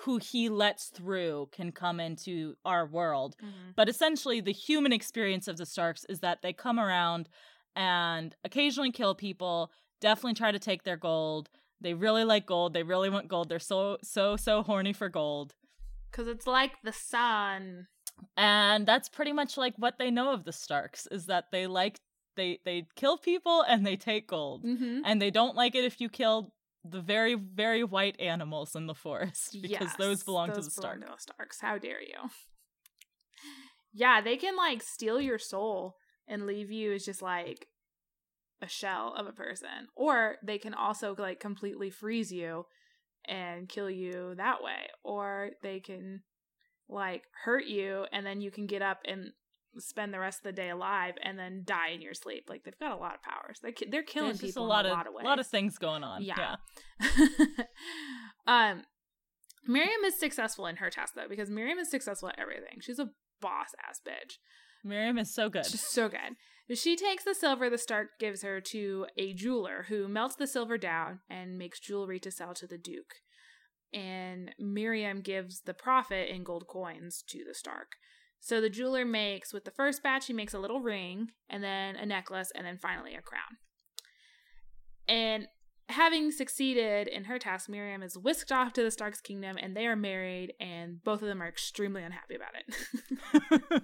[0.02, 3.74] who he lets through can come into our world Mhm.
[3.76, 7.30] but essentially, the human experience of the Starks is that they come around
[7.76, 11.50] and occasionally kill people, definitely try to take their gold.
[11.82, 12.74] They really like gold.
[12.74, 13.50] They really want gold.
[13.50, 15.54] They're so, so, so horny for gold.
[16.12, 17.88] Cause it's like the sun.
[18.36, 22.00] And that's pretty much like what they know of the Starks is that they like
[22.36, 24.64] they they kill people and they take gold.
[24.64, 25.02] Mm-hmm.
[25.06, 26.52] And they don't like it if you kill
[26.89, 31.02] the very very white animals in the forest because those belong to the Stark.
[31.02, 31.60] to the Starks.
[31.62, 32.30] How dare you?
[33.93, 35.95] yeah, they can like steal your soul
[36.28, 37.67] and leave you as just like
[38.62, 42.65] a shell of a person, or they can also like completely freeze you
[43.26, 46.21] and kill you that way, or they can
[46.89, 49.32] like hurt you and then you can get up and
[49.78, 52.46] spend the rest of the day alive and then die in your sleep.
[52.50, 53.60] Like they've got a lot of powers.
[53.62, 55.24] They ki- they're killing There's people a lot in a of lot of ways.
[55.24, 56.24] A lot of things going on.
[56.24, 56.56] Yeah.
[57.00, 57.66] yeah.
[58.48, 58.84] um,
[59.66, 62.80] Miriam is successful in her task though because Miriam is successful at everything.
[62.82, 63.10] She's a
[63.42, 64.38] boss ass bitch.
[64.84, 65.66] Miriam is so good.
[65.66, 66.38] She's so good.
[66.76, 70.78] She takes the silver the Stark gives her to a jeweler who melts the silver
[70.78, 73.16] down and makes jewelry to sell to the Duke.
[73.94, 77.94] And Miriam gives the profit in gold coins to the Stark.
[78.48, 81.98] So the jeweler makes, with the first batch, he makes a little ring, and then
[81.98, 83.58] a necklace, and then finally a crown.
[85.06, 85.50] And
[85.90, 89.86] having succeeded in her task, Miriam is whisked off to the Stark's kingdom, and they
[89.86, 93.84] are married, and both of them are extremely unhappy about it.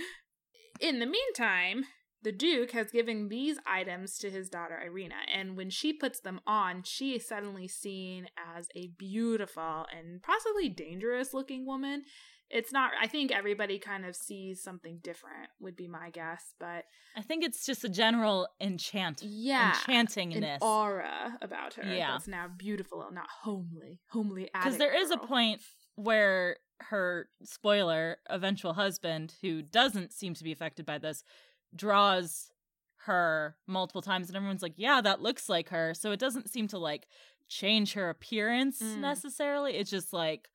[0.80, 1.84] In the meantime,
[2.22, 6.40] the Duke has given these items to his daughter Irina, and when she puts them
[6.46, 12.04] on, she is suddenly seen as a beautiful and possibly dangerous looking woman.
[12.52, 16.84] It's not, I think everybody kind of sees something different, would be my guess, but
[17.16, 19.74] I think it's just a general enchant, yeah.
[19.88, 20.60] An enchantingness.
[20.60, 22.12] aura about her Yeah.
[22.12, 24.44] that's now beautiful, not homely, homely.
[24.44, 25.62] Because Because there is a point
[25.96, 31.24] where her spoiler, eventual husband, who doesn't seem to be affected by this,
[31.74, 32.50] draws
[33.06, 36.68] her multiple times, and everyone's like, "Yeah, that looks like her." So it doesn't seem
[36.68, 37.08] to like
[37.48, 38.98] change her appearance Mm.
[38.98, 39.74] necessarily.
[39.74, 40.48] it's just like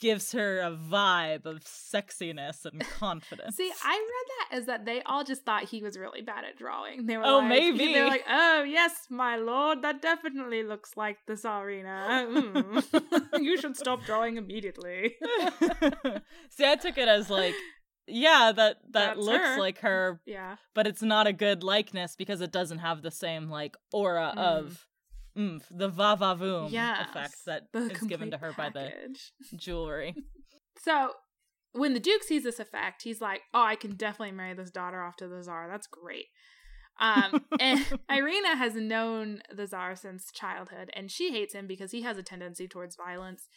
[0.00, 3.56] gives her a vibe of sexiness and confidence.
[3.56, 6.56] See, I read that as that they all just thought he was really bad at
[6.58, 7.06] drawing.
[7.06, 7.92] They were Oh, like, maybe.
[7.92, 12.26] they were like, "Oh yes, my lord, that definitely looks like the Tsarina.
[12.26, 13.40] Mm.
[13.42, 15.14] you should stop drawing immediately."
[16.50, 17.54] See, I took it as like,
[18.06, 19.58] yeah, that that That's looks her.
[19.58, 23.48] like her, yeah, but it's not a good likeness because it doesn't have the same
[23.48, 24.38] like aura Mm.
[24.38, 24.86] of
[25.38, 28.80] oomph, the va va voom Yes, effect that the is given to her complete by
[28.80, 30.14] the jewelry.
[30.80, 31.12] So
[31.72, 35.02] when the Duke sees this effect, he's like, "Oh, I can definitely marry this daughter
[35.02, 35.68] off to the Tsar.
[35.68, 36.26] That's great."
[37.00, 42.02] Um, and Irina has known the Tsar since childhood, and she hates him because he
[42.02, 43.48] has a tendency towards violence.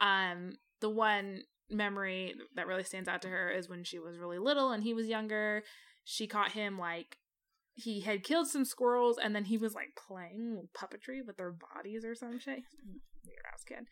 [0.00, 4.38] Um, the one memory that really stands out to her is when she was really
[4.38, 5.62] little and he was younger.
[6.04, 7.16] She caught him like
[7.74, 12.04] he had killed some squirrels, and then he was like playing puppetry with their bodies
[12.04, 12.60] or some shit.
[13.24, 13.86] Weird ass kid.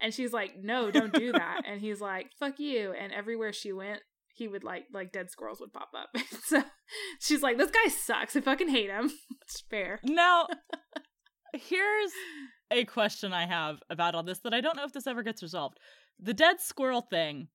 [0.00, 3.72] And she's like, "No, don't do that." and he's like, "Fuck you!" And everywhere she
[3.72, 4.00] went,
[4.34, 6.08] he would like like dead squirrels would pop up.
[6.44, 6.62] so
[7.20, 8.36] she's like, "This guy sucks.
[8.36, 9.10] I fucking hate him."
[9.42, 10.00] it's fair.
[10.04, 10.46] Now,
[11.52, 12.12] here's
[12.70, 15.42] a question I have about all this that I don't know if this ever gets
[15.42, 15.78] resolved.
[16.18, 17.48] The dead squirrel thing,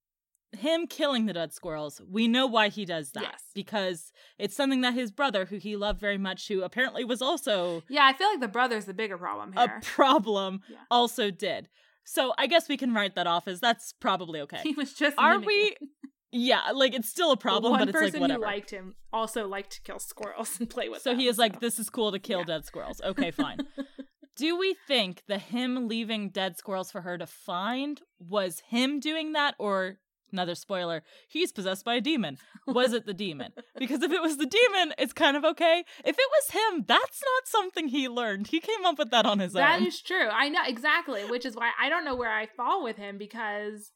[0.57, 3.23] him killing the dead squirrels, we know why he does that.
[3.23, 3.43] Yes.
[3.55, 7.83] Because it's something that his brother, who he loved very much, who apparently was also
[7.89, 9.77] Yeah, I feel like the brother's the bigger problem here.
[9.77, 10.77] a problem, Yeah.
[10.91, 11.69] also did.
[12.03, 14.59] So I guess we can write that off as that's probably okay.
[14.63, 15.17] He was just.
[15.17, 15.75] Are mimicking.
[15.81, 15.87] we?
[16.33, 18.45] Yeah, like it's still a problem, one but it's person like whatever.
[18.45, 21.19] who liked him also liked to kill squirrels and play with so them.
[21.19, 22.45] he is like, so- this is cool to kill Yeah.
[22.45, 23.01] dead squirrels.
[23.03, 23.57] Okay, fine.
[24.37, 29.33] Do we think the him leaving dead squirrels for her to find was him doing
[29.33, 29.97] that or
[30.31, 32.37] another spoiler, he's possessed by a demon.
[32.67, 33.53] Was it the demon?
[33.77, 35.83] Because if it was the demon, it's kind of okay.
[36.05, 38.47] If it was him, that's not something he learned.
[38.47, 39.79] He came up with that on his That own.
[39.81, 40.27] That is true.
[40.27, 43.91] I know exactly, which is why I don't know where I fall with him because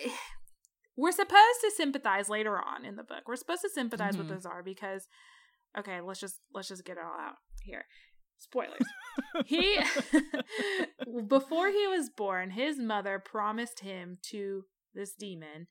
[0.96, 3.22] we're supposed to sympathize later on in the book.
[3.26, 4.18] We're supposed to sympathize Mhm.
[4.18, 5.08] with the czar because
[5.76, 7.84] okay, let's just let's just get it all out here.
[8.38, 8.86] Spoilers.
[9.46, 9.78] he
[11.28, 15.66] before he was born, his mother promised him to this demon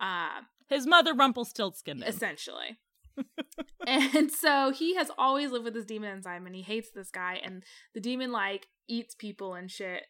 [0.00, 2.02] uh his mother Rumpelstiltskin.
[2.02, 2.78] essentially.
[3.86, 7.10] and so he has always lived with this demon inside him, and he hates this
[7.10, 7.38] guy.
[7.44, 7.62] And
[7.94, 10.02] the demon like eats people and shit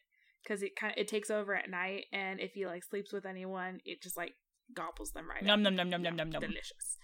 [0.43, 2.05] because it kind of it takes over at night.
[2.11, 4.33] And if he like sleeps with anyone, it just like
[4.73, 5.43] gobbles them right.
[5.43, 5.73] Nom up.
[5.73, 6.41] nom nom nom nom nom nom.
[6.41, 6.97] Delicious.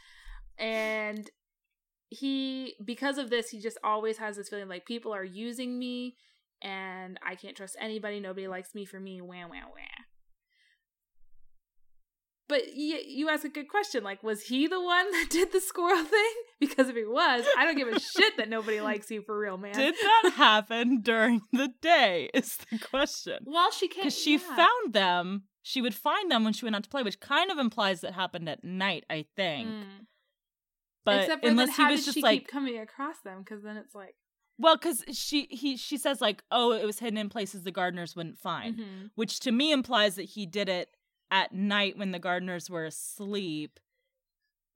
[0.58, 1.30] And
[2.12, 6.17] he because of this, he just always has this feeling like people are using me,
[6.62, 8.19] and I can't trust anybody.
[8.19, 9.21] Nobody likes me for me.
[9.21, 10.04] Wah wah wah.
[12.50, 14.04] But you, you ask a good question.
[14.04, 16.34] Like, was he the one that did the squirrel thing?
[16.60, 19.58] Because if he was, I don't give a shit that nobody likes you for real,
[19.58, 19.74] man.
[19.74, 22.30] Did that happen during the day?
[22.36, 23.39] Is the question.
[23.45, 24.04] well, she can't.
[24.04, 24.56] Because she yeah.
[24.56, 27.58] found them, she would find them when she went out to play, which kind of
[27.58, 29.69] implies that happened at night, I think.
[29.69, 29.84] Mm.
[31.04, 33.40] But Except unless then he how was just she like, keep coming across them?
[33.40, 34.16] Because then it's like,
[34.58, 38.16] well, because she he she says like, oh, it was hidden in places the gardeners
[38.16, 39.10] wouldn't find, mhm.
[39.16, 40.90] which to me implies that he did it
[41.32, 43.80] at night when the gardeners were asleep.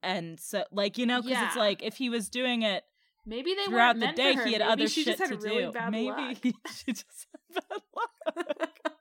[0.02, 2.84] And so, like, you know, because it's like if he was doing it
[3.24, 5.72] maybe they throughout the day, he had Maybe other shit just had to really do.
[5.72, 6.36] Bad Maybe luck.
[6.42, 8.78] she just had bad luck.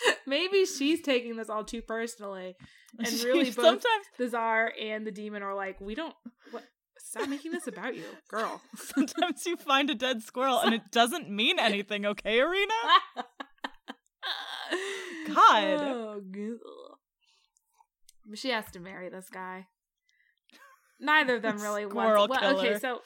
[0.26, 2.56] Maybe she's taking this all too personally.
[2.98, 6.14] And really both- sometimes The czar and the demon are like, we don't.
[6.52, 6.64] What?
[6.96, 8.62] Stop making this about you, girl.
[8.76, 12.06] sometimes you find a dead squirrel and it doesn't mean anything.
[12.06, 12.72] Okay, Irina.
[15.26, 15.64] God.
[15.64, 16.22] Oh.
[18.34, 19.66] She has to marry this guy.
[21.00, 22.42] Neither of them really Squirrel want.
[22.42, 23.02] Well, okay, so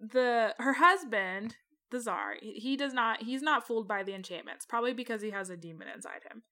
[0.00, 1.56] the her husband,
[1.94, 3.22] the czar, he, does not.
[3.22, 6.42] He's not fooled by the enchantments, probably because he has a demon inside him.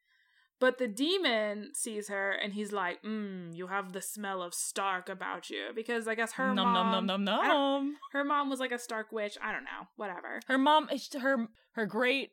[0.60, 5.08] But the demon sees her and he's like, "Mm, you have the smell of Stark
[5.08, 7.96] about you," because I guess her nom mom, nom nom nom.
[8.12, 9.36] her mom was like a Stark witch.
[9.42, 10.38] I don't know, whatever.
[10.46, 10.88] Her mom,
[11.20, 12.30] her her great,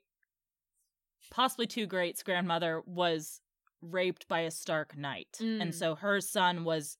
[1.31, 3.41] possibly two greats grandmother was
[3.81, 5.61] raped by a Stark knight, Mm.
[5.61, 6.97] and so her son was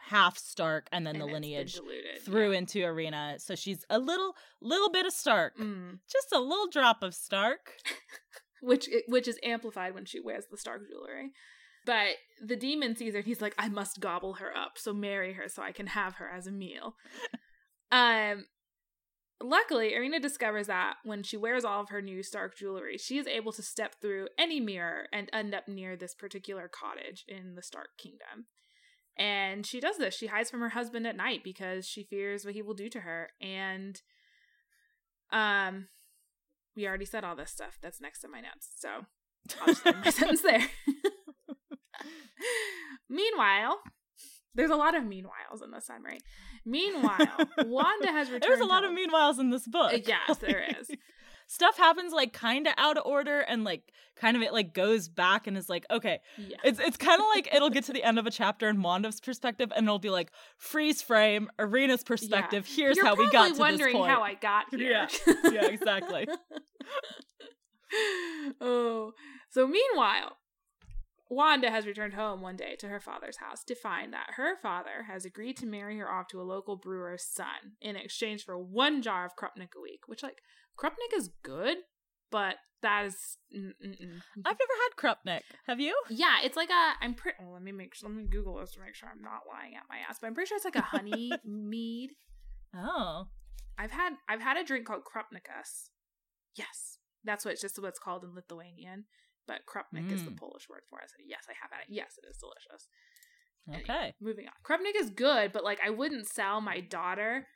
[0.00, 2.58] half Stark, and then And the lineage diluted, through yeah.
[2.58, 3.36] into Irina.
[3.38, 5.98] So she's a little little bit of Stark, Mm.
[6.10, 7.74] just a little drop of Stark.
[8.62, 11.32] which which is amplified when she wears the Stark jewelry.
[11.84, 15.34] But the demon sees her and he's like, I must gobble her up, so marry
[15.34, 16.96] her so I can have her as a meal.
[17.92, 18.46] um
[19.42, 23.26] luckily, Irina discovers that when she wears all of her new Stark jewelry, she is
[23.26, 27.62] able to step through any mirror and end up near this particular cottage in the
[27.62, 28.46] Stark kingdom.
[29.18, 30.14] And she does this.
[30.14, 33.00] She hides from her husband at night because she fears what he will do to
[33.00, 33.30] her.
[33.40, 34.00] And
[35.32, 35.88] um
[36.76, 38.68] we already said all this stuff that's next in my notes.
[38.76, 39.06] So
[39.60, 40.60] I'll just end my sentence there.
[43.08, 43.78] Meanwhile,
[44.54, 46.18] there's a lot of meanwhiles in the summary.
[46.64, 48.42] Meanwhile, Wanda has returned.
[48.42, 49.92] There's a lot of meanwhiles in this book.
[50.06, 50.90] Yes, there is.
[51.48, 55.08] Stuff happens like kind of out of order and like kind of it like goes
[55.08, 56.56] back and is like okay Yeah.
[56.64, 59.20] it's it's kind of like it'll get to the end of a chapter in Wanda's
[59.20, 63.60] perspective and it'll be like freeze frame Irina's perspective here's You're how we got to
[63.60, 64.90] wondering this point how I got here.
[65.26, 65.34] Yeah.
[65.52, 66.26] Yeah, exactly.
[68.60, 69.12] oh,
[69.50, 70.36] so meanwhile,
[71.28, 75.04] Wanda has returned home one day to her father's house to find that her father
[75.08, 79.02] has agreed to marry her off to a local brewer's son in exchange for one
[79.02, 80.02] jar of Krupnik a week.
[80.06, 80.42] Which, like,
[80.78, 81.78] Krupnik is good,
[82.30, 83.38] but that is.
[83.56, 84.20] Mm-mm-mm.
[84.44, 86.92] I've never had Krupnik have you Yeah, it's like a.
[87.00, 87.38] I'm pretty.
[87.42, 87.94] Oh, let me make.
[88.02, 90.18] Let me Google this to make sure I'm not lying at my ass.
[90.20, 92.10] But I'm pretty sure it's like a honey mead.
[92.74, 93.28] oh
[93.78, 95.90] I've had I've had a drink called Krupnikas.
[96.54, 99.04] Yes, that's what it's just what it's called in Lithuanian.
[99.46, 100.38] But Krupnik is the Mm.
[100.38, 101.08] Polish word for it.
[101.10, 101.86] So yes, I have had it.
[101.94, 102.88] Yes, it is delicious.
[103.68, 104.52] Anyway, okay moving on.
[104.64, 107.46] Krupnik is good, but like I wouldn't sell my daughter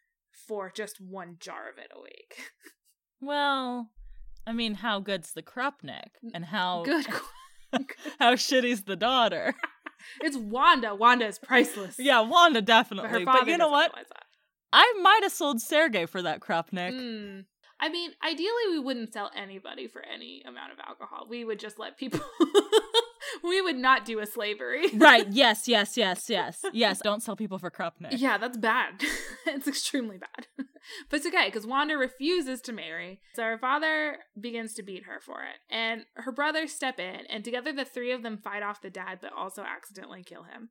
[0.47, 2.41] for just one jar of it a week.
[3.21, 3.89] well
[4.47, 7.07] I mean how good's the Krupnik and how Good.
[8.19, 9.55] how shitty's the daughter
[10.23, 10.95] it's Wanda.
[10.95, 11.97] Wanda is priceless.
[11.99, 13.93] yeah Wanda but definitely her but, you know what.
[14.73, 17.45] I might have sold Sergey for that Krupnik Mm.
[17.81, 21.27] I mean, ideally, we wouldn't sell anybody for any amount of alcohol.
[21.29, 22.21] We would just let people.
[23.43, 24.87] we would not do a slavery.
[24.97, 25.27] right.
[25.31, 25.67] Yes.
[25.69, 25.97] Yes.
[25.97, 26.29] Yes.
[26.29, 26.63] Yes.
[26.73, 27.01] Yes.
[27.03, 28.19] Don't sell people for Krupnik.
[28.19, 29.03] Yeah, that's bad.
[29.47, 30.47] it's extremely bad.
[31.09, 33.21] but it's okay because Wanda refuses to marry.
[33.35, 35.59] So her father begins to beat her for it.
[35.75, 39.19] And her brothers step in, and together the three of them fight off the dad,
[39.23, 40.71] but also accidentally kill him.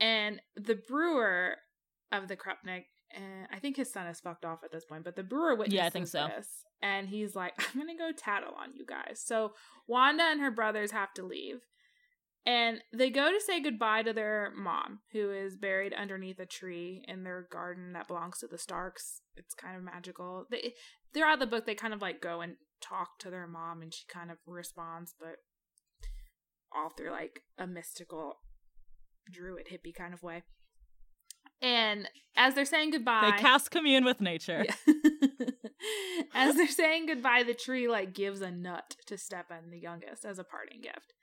[0.00, 1.56] And the brewer
[2.12, 5.16] of the Krupnik, and I think his son is fucked off at this point, but
[5.16, 6.28] the brewer witnesses Yeah, I think so.
[6.36, 6.48] this,
[6.82, 9.22] and he's like, I'm gonna go tattle on you guys.
[9.24, 9.52] So
[9.86, 11.60] Wanda and her brothers have to leave.
[12.48, 17.04] And they go to say goodbye to their mom, who is buried underneath a tree
[17.08, 19.20] in their garden that belongs to the Starks.
[19.34, 20.44] It's kind of magical.
[20.48, 20.74] They
[21.12, 24.04] throughout the book they kind of like go and talk to their mom and she
[24.08, 25.36] kind of responds, but
[26.72, 28.34] all through like a mystical
[29.28, 30.44] druid hippie kind of way.
[31.62, 34.64] And as they're saying goodbye, They cast commune with nature.
[34.66, 34.94] yeah.
[36.34, 40.38] As they're saying goodbye, the tree like gives a nut to Stepan, the youngest, as
[40.38, 41.14] a parting gift.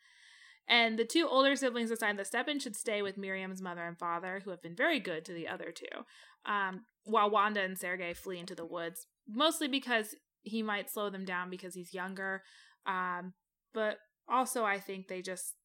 [0.67, 4.41] And the two older siblings decide that Stepan should stay with Miriam's mother and father,
[4.43, 6.05] who have been very good to the other two,
[6.45, 11.25] um, while Wanda and Sergei flee into the woods, mostly because he might slow them
[11.25, 12.43] down because he's younger.
[12.85, 13.33] Um,
[13.73, 15.55] but also, I think they just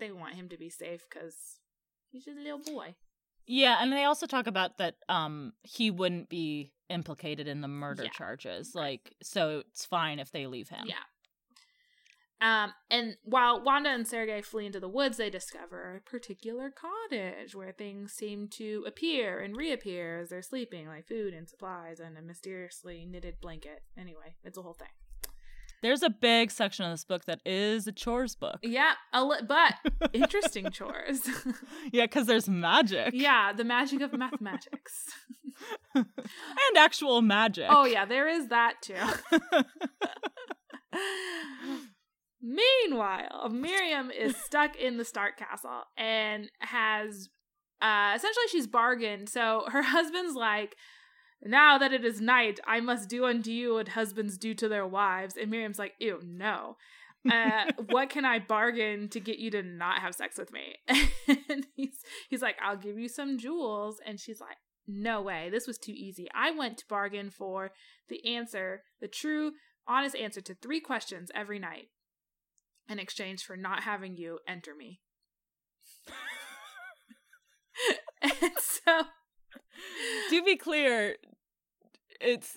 [0.00, 1.36] they want him to be safe because
[2.10, 2.96] he's just a little boy.
[3.46, 8.04] Yeah, and they also talk about that um he wouldn't be implicated in the murder
[8.04, 8.10] Yeah.
[8.10, 8.74] charges.
[8.74, 10.86] Like so it's fine if they leave him.
[10.86, 10.96] Yeah.
[12.40, 17.54] Um, and while Wanda and Sergei flee into the woods, they discover a particular cottage
[17.54, 22.18] where things seem to appear and reappear as they're sleeping, like food and supplies and
[22.18, 23.82] a mysteriously knitted blanket.
[23.96, 24.88] Anyway, it's a whole thing.
[25.84, 28.58] There's a big section of this book that is a chores book.
[28.62, 29.74] Yeah, a li- but
[30.14, 31.20] interesting chores.
[31.92, 33.10] yeah, because there's magic.
[33.12, 35.10] yeah, the magic of mathematics.
[35.94, 36.06] and
[36.78, 37.66] actual magic.
[37.68, 38.94] Oh yeah, there is that too.
[42.40, 47.28] Meanwhile, Miriam is stuck in the Stark castle and has
[47.82, 49.28] uh essentially she's bargained.
[49.28, 50.76] So her husband's like,
[51.44, 54.86] now that it is night, I must do unto you what husbands do to their
[54.86, 55.36] wives.
[55.36, 56.76] And Miriam's like, ew, no.
[57.30, 60.76] Uh, what can I bargain to get you to not have sex with me?
[61.48, 64.00] And he's he's like, I'll give you some jewels.
[64.04, 65.48] And she's like, no way.
[65.50, 66.28] This was too easy.
[66.34, 67.72] I went to bargain for
[68.08, 69.52] the answer, the true,
[69.88, 71.88] honest answer to three questions every night
[72.88, 75.00] in exchange for not having you enter me.
[78.22, 79.04] and so
[80.30, 81.16] to be clear,
[82.20, 82.56] it's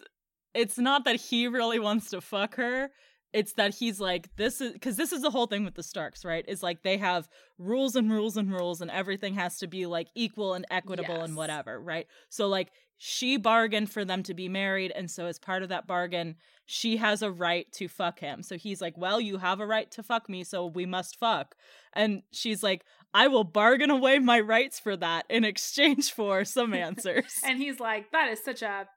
[0.53, 2.89] it's not that he really wants to fuck her.
[3.33, 6.23] It's that he's like this is because this is the whole thing with the Starks,
[6.23, 6.45] right?
[6.47, 10.07] Is like they have rules and rules and rules, and everything has to be like
[10.15, 12.07] equal and equitable and whatever, right?
[12.29, 15.85] So like she bargained for them to be married, and so as part of that
[15.85, 18.41] bargain, she has a right to fuck him.
[18.41, 21.55] So he's like, "Well, you have a right to fuck me, so we must fuck."
[21.93, 26.73] And she's like, "I will bargain away my rights for that in exchange for some
[26.87, 28.87] answers." and he's like, that is such a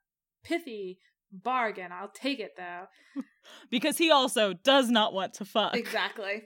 [0.43, 0.99] pithy
[1.33, 1.93] bargain.
[1.93, 2.87] I'll take it though.
[3.71, 5.77] because he also does not want to fuck.
[5.77, 6.43] Exactly.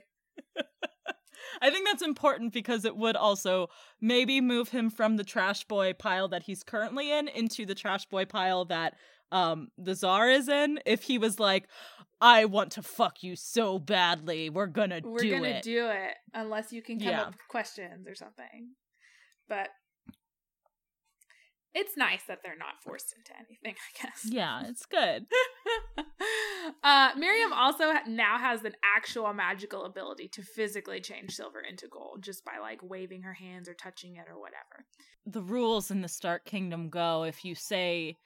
[1.61, 3.67] I think that's important because it would also
[4.01, 8.05] maybe move him from the trash boy pile that he's currently in into the trash
[8.05, 8.95] boy pile that
[9.31, 11.67] um the czar is in if he was like
[12.21, 14.49] I want to fuck you so badly.
[14.49, 15.11] We're gonna do it.
[15.11, 17.21] We're gonna do it unless you can come Yeah.
[17.23, 18.69] up with questions or something.
[19.49, 19.69] But
[21.75, 24.25] it's nice that they're not forced into anything, I guess.
[24.27, 25.27] yeah, it's good.
[26.83, 32.23] uh, Miriam also now has an actual magical ability to physically change silver into gold
[32.23, 34.85] just by like waving her hands or touching it or whatever.
[35.25, 38.17] the rules in the Stark Kingdom go if you say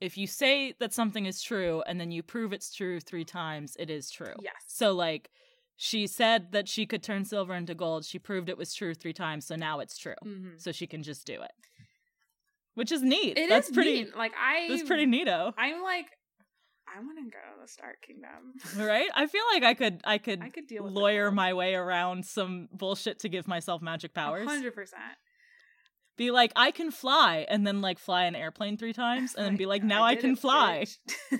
[0.00, 3.76] if you say that something is true and then you prove it's true 3 times,
[3.78, 4.32] it is true.
[4.40, 4.54] Yes.
[4.66, 5.28] So like
[5.76, 8.04] she said that she could turn silver into gold.
[8.04, 10.14] She proved it was true 3 times, so now it's true.
[10.24, 10.60] Mhm.
[10.60, 11.52] So she can just do it.
[12.74, 13.36] Which is neat.
[13.36, 14.16] It is That's pretty neat.
[14.16, 15.52] Like I, That's pretty neato.
[15.58, 16.06] I'm like,
[16.94, 18.54] I want to go to the Stark Kingdom.
[18.86, 19.08] Right?
[19.14, 22.68] I feel like I could I could, I could deal lawyer my way around some
[22.72, 24.48] bullshit to give myself magic powers.
[24.48, 25.02] Hundred percent.
[26.16, 29.56] Be like, I can fly, and then like fly an airplane three times, and then
[29.56, 30.84] be like, now I, did can fly.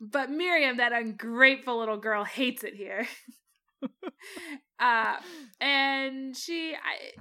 [0.00, 3.06] but Miriam, that ungrateful little girl, hates it here.
[4.80, 5.16] uh,
[5.60, 7.20] and she, I,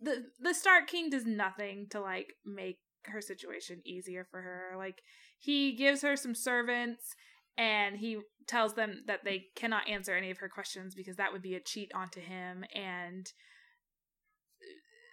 [0.00, 4.74] the the Stark King does nothing to like make her situation easier for her.
[4.76, 5.02] Like
[5.38, 7.14] he gives her some servants.
[7.56, 11.42] And he tells them that they cannot answer any of her questions because that would
[11.42, 12.64] be a cheat onto him.
[12.72, 13.26] And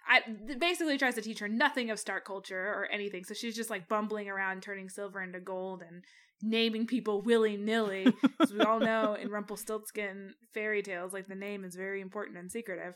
[0.08, 3.24] uh, I, basically tries to teach her nothing of Stark culture or anything.
[3.24, 6.04] So she's just like bumbling around, turning silver into gold and
[6.40, 8.06] naming people willy nilly.
[8.40, 12.48] As we all know in Rumpelstiltskin fairy tales, like the name is very important and
[12.48, 12.94] secretive.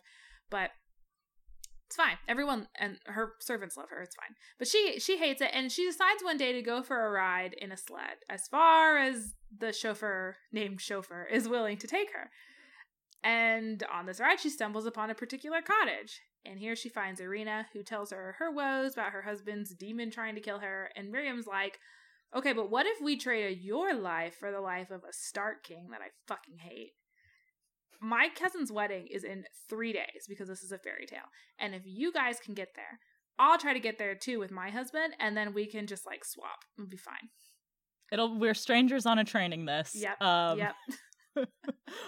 [0.48, 0.70] But
[1.90, 2.18] it's fine.
[2.28, 4.00] Everyone and her servants love her.
[4.00, 4.36] It's fine.
[4.60, 7.52] But she she hates it, and she decides one day to go for a ride
[7.52, 12.30] in a sled as far as the chauffeur named chauffeur is willing to take her.
[13.24, 16.20] And on this ride, she stumbles upon a particular cottage.
[16.44, 20.36] And here she finds Irina, who tells her her woes about her husband's demon trying
[20.36, 20.90] to kill her.
[20.94, 21.80] And Miriam's like,
[22.36, 25.88] okay, but what if we traded your life for the life of a Stark King
[25.90, 26.92] that I fucking hate?
[28.00, 31.28] My cousin's wedding is in three days because this is a fairy tale.
[31.58, 32.98] And if you guys can get there,
[33.38, 36.24] I'll try to get there too with my husband, and then we can just like
[36.24, 36.64] swap.
[36.78, 37.30] It'll be fine.
[38.12, 39.94] It'll we're strangers on a training this.
[39.94, 40.20] Yep.
[40.20, 40.74] Um, yep.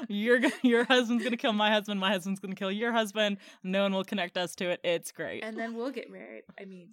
[0.08, 2.00] your your husband's gonna kill my husband.
[2.00, 3.38] My husband's gonna kill your husband.
[3.62, 4.80] No one will connect us to it.
[4.84, 5.44] It's great.
[5.44, 6.42] And then we'll get married.
[6.60, 6.90] I mean,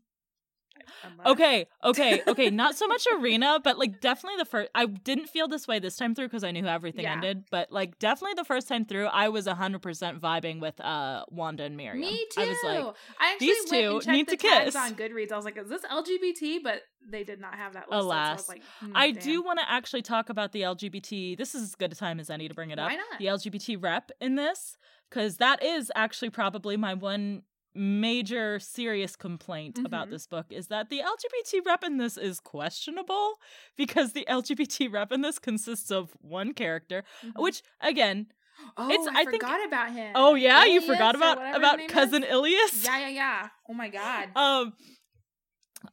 [1.25, 2.49] Okay, okay, okay.
[2.49, 4.69] Not so much Irina, but like definitely the first.
[4.73, 7.13] I didn't feel this way this time through because I knew how everything Yeah.
[7.13, 7.45] ended.
[7.51, 11.63] But like definitely the first time through, I was hundred percent vibing with uh Wanda
[11.63, 11.99] and Miriam.
[12.01, 12.41] Me too.
[12.41, 14.75] I was like, I actually these went two and checked need the to tags kiss.
[14.75, 15.31] on Goodreads.
[15.31, 18.03] I was like, "Is this LGBT?" But they did not have that listed.
[18.03, 18.37] So I Alas.
[18.37, 21.37] was like, hmm, I do want to actually talk about the LGBT.
[21.37, 22.89] This is as good a time as any to bring it up.
[22.89, 23.19] Why not?
[23.19, 24.77] The LGBT rep in this,
[25.09, 27.43] because that is actually probably my one
[27.75, 30.11] major serious complaint about Mhm.
[30.11, 33.39] this book is that the LGBT rep in this is questionable
[33.77, 37.41] because the LGBT rep in this consists of one character, Mhm.
[37.41, 38.27] which again,
[38.75, 40.11] oh, it's- I, I think- forgot about him.
[40.15, 42.29] oh yeah, you forgot about about cousin is?
[42.31, 42.83] Ilias.
[42.83, 43.49] Yeah, yeah, yeah.
[43.69, 44.29] Oh my god.
[44.35, 44.73] Um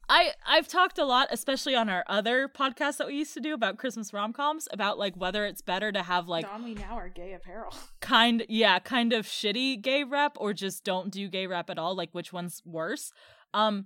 [0.09, 3.53] I I've talked a lot, especially on our other podcast that we used to do
[3.53, 6.97] about Christmas rom coms, about like whether it's better to have like Don we now
[6.97, 7.73] are gay apparel.
[8.01, 11.95] kind yeah, kind of shitty gay rep or just don't do gay rep at all,
[11.95, 13.11] like which one's worse.
[13.53, 13.85] Um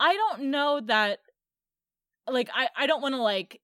[0.00, 1.20] I don't know that
[2.28, 3.60] like I, I don't want to like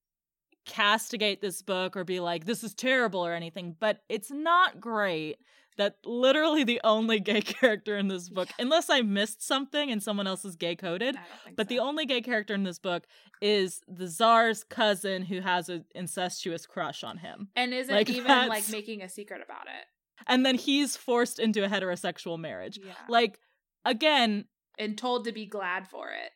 [0.65, 5.39] castigate this book or be like this is terrible or anything, but it's not great
[5.79, 10.27] that literally the only gay character in this book, unless I missed something and someone
[10.27, 11.17] else is gay coded,
[11.57, 13.05] but the only gay character in this book
[13.41, 17.49] is the czar's cousin who has an incestuous crush on him.
[17.57, 19.87] and isn't like, even that's- like making a secret about it.
[20.29, 22.79] And then he's forced into a heterosexual marriage.
[22.81, 22.93] Yeah.
[23.09, 23.41] Like,
[23.85, 24.45] again,
[24.79, 26.31] and told to be glad for it.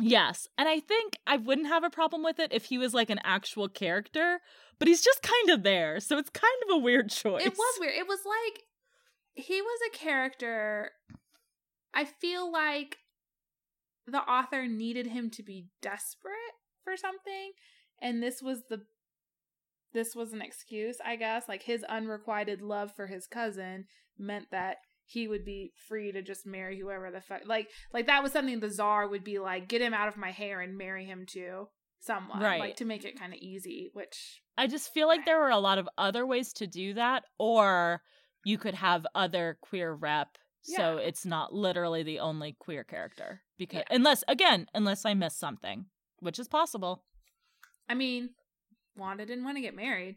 [0.00, 0.48] Yes.
[0.58, 3.20] And I think I wouldn't have a problem with it if he was like an
[3.24, 4.40] actual character,
[4.78, 6.00] but he's just kind of there.
[6.00, 7.44] So it's kind of a weird choice.
[7.44, 7.94] It was weird.
[7.94, 8.64] It was like
[9.34, 10.90] he was a character.
[11.94, 12.98] I feel like
[14.06, 16.34] the author needed him to be desperate
[16.84, 17.52] for something,
[18.00, 18.82] and this was the
[19.92, 21.48] this was an excuse, I guess.
[21.48, 23.86] Like his unrequited love for his cousin
[24.18, 24.78] meant that
[25.10, 28.60] he would be free to just marry whoever the fuck like like that was something
[28.60, 31.66] the czar would be like get him out of my hair and marry him to
[31.98, 32.60] someone Right.
[32.60, 35.58] like to make it kind of easy which I just feel like there were a
[35.58, 38.02] lot of other ways to do that, or
[38.44, 40.36] you could have other queer rep.
[40.62, 43.40] So it's not literally the only queer character.
[43.56, 43.96] Because Yeah.
[43.96, 45.86] unless again, unless I missed something,
[46.18, 47.04] which is possible.
[47.88, 48.34] I mean,
[48.96, 50.16] Wanda didn't want to get married.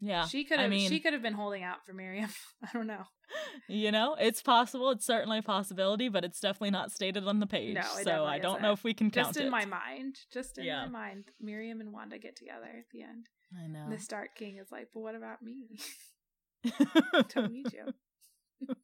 [0.00, 0.26] Yeah.
[0.26, 0.70] she could I have.
[0.70, 2.30] mean- she could have been holding out for Miriam.
[2.62, 3.04] I don't know.
[3.68, 4.90] You know, it's possible.
[4.90, 7.74] It's certainly a possibility, but it's definitely not stated on the page.
[7.76, 8.62] No, it so I don't isn't.
[8.62, 9.50] know if we can count Just in it.
[9.50, 10.16] my mind.
[10.32, 10.84] Just in Yeah.
[10.86, 11.24] my mind.
[11.40, 13.28] Miriam and Wanda get together at the end.
[13.58, 13.84] I know.
[13.84, 15.78] And the Stark King is like, but what about me?
[17.34, 17.94] Don't need you.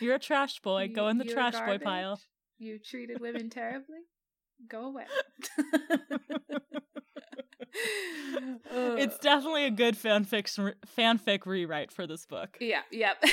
[0.00, 0.84] You're a trash boy.
[0.84, 2.20] You- Go in the trash boy pile.
[2.58, 3.98] You treated women terribly.
[4.68, 5.04] Go away.
[7.74, 12.56] Uh, it's definitely a good fanfic fanfic rewrite for this book.
[12.60, 13.22] Yeah, yep.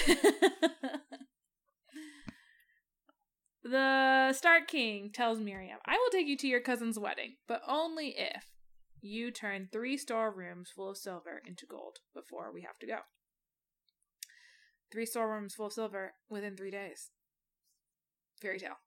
[3.64, 8.16] the Stark King tells Miriam, I will take you to your cousin's wedding, but only
[8.18, 8.46] if
[9.02, 13.00] you turn three storerooms full of silver into gold before we have to go.
[14.92, 17.12] Three storerooms full of silver within three days.
[18.42, 18.80] Fairy tale.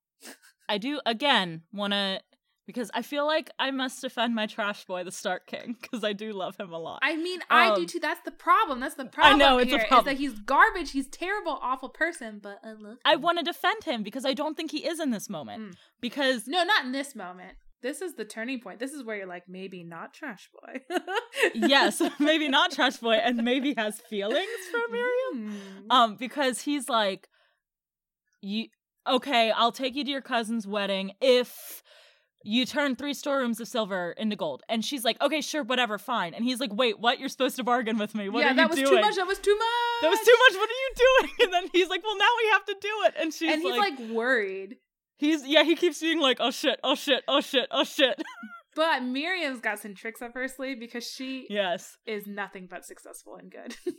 [0.69, 2.21] I do again want to
[2.67, 6.13] because I feel like I must defend my trash boy, the Stark King, because I
[6.13, 7.01] do love him a lot.
[7.03, 8.01] I mean, I do Um, too.
[8.01, 8.81] That's the problem.
[8.81, 9.39] That's the problem.
[9.39, 10.15] know, it's a here, is problem.
[10.15, 10.93] that he's garbage.
[10.93, 12.41] He's terrible, awful person.
[12.43, 12.99] But I love.
[13.05, 15.63] I want to defend him because I don't think he is in this moment.
[15.63, 15.77] Mm.
[16.01, 17.57] Because No, not in this moment.
[17.83, 18.79] This is the turning point.
[18.79, 20.83] This is where you're like, maybe not trash boy.
[21.55, 25.59] yes, maybe not trash boy, and maybe has feelings for Miriam.
[25.59, 25.91] Hmm.
[25.91, 27.29] Um, because he's like,
[28.41, 28.67] you
[29.09, 29.51] okay?
[29.51, 31.83] I'll take you to your cousin's wedding if
[32.45, 34.63] you turn three storerooms of silver into gold.
[34.69, 36.35] And she's like, okay, sure, whatever, fine.
[36.35, 37.19] And he's like, wait, what?
[37.19, 38.29] You're supposed to bargain with me.
[38.29, 38.59] What yeah, are you doing?
[38.59, 38.89] Yeah, that was doing?
[38.89, 39.17] too much.
[39.17, 40.03] That was too much.
[40.03, 40.61] That was too much.
[40.61, 41.31] What are you doing?
[41.43, 43.15] And then he's like, well, now we have to do it.
[43.19, 44.77] And she's and he's like, worried.
[45.17, 48.23] he's, yeah, he keeps being like, oh shit, oh shit, oh shit, oh shit.
[48.75, 51.99] But Miriam's got some tricks up her sleeve because she yes.
[52.07, 53.77] is nothing but successful and good.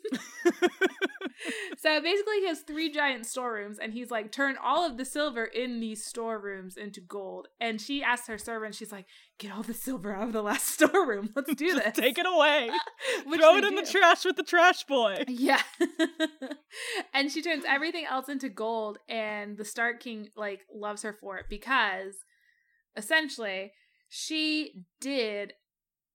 [1.78, 5.46] so basically, he has three giant storerooms, and he's like, turn all of the silver
[5.46, 7.48] in these storerooms into gold.
[7.60, 9.06] And she asks her servant, she's like,
[9.38, 11.30] get all the silver out of the last storeroom.
[11.36, 11.96] Let's do this.
[11.96, 12.70] take it away.
[13.24, 15.24] Throw it in the trash with the trash boy.
[15.28, 15.62] Yeah.
[17.14, 21.38] and she turns everything else into gold and the Stark King like loves her for
[21.38, 22.16] it because
[22.96, 23.72] essentially
[24.16, 25.54] she did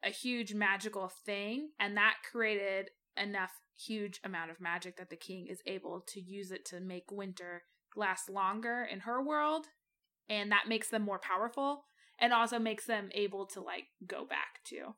[0.05, 2.91] a huge magical thing and that created
[3.21, 7.11] enough huge amount of magic that the king is able to use it to make
[7.11, 7.65] winter
[7.97, 9.67] last longer in her world
[10.29, 11.87] and that makes them more powerful
[12.21, 14.95] and also makes them able to like go back to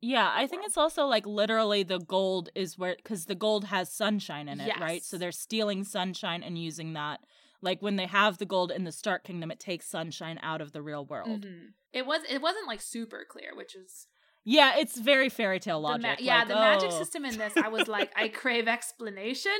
[0.00, 3.92] Yeah, I think it's also like literally the gold is where because the gold has
[3.92, 5.04] sunshine in it, right?
[5.04, 7.20] So they're stealing sunshine and using that.
[7.64, 10.72] Like when they have the gold in the Stark Kingdom, it takes sunshine out of
[10.72, 11.44] the real world.
[11.46, 11.68] Mhm.
[11.92, 14.06] it was it wasn't like super clear which is
[14.44, 16.02] Yeah, it's very fairy tale The logic.
[16.02, 16.98] ma- yeah, like, the magic oh.
[16.98, 19.58] system in this, I was like, I crave explanation.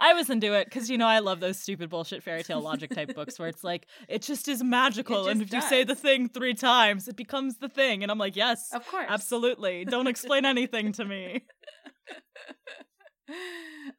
[0.00, 2.90] I was into it because you know I love those stupid bullshit fairy tale logic
[2.94, 5.84] type books where it's like it just is magical, It and just if you say
[5.84, 9.84] the thing three times, it becomes the thing, and I'm like, yes, Of course, absolutely.
[9.84, 11.44] Don't explain anything to me.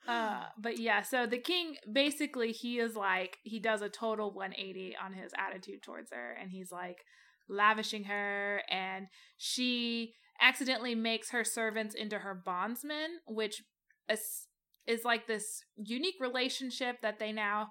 [0.07, 4.95] Uh, but yeah, so the king basically he is like he does a total 180
[5.03, 6.99] on his attitude towards her, and he's like
[7.49, 9.07] lavishing her, and
[9.37, 13.63] she accidentally makes her servants into her bondsmen, which
[14.09, 14.47] is,
[14.87, 17.69] is like this unique relationship that they now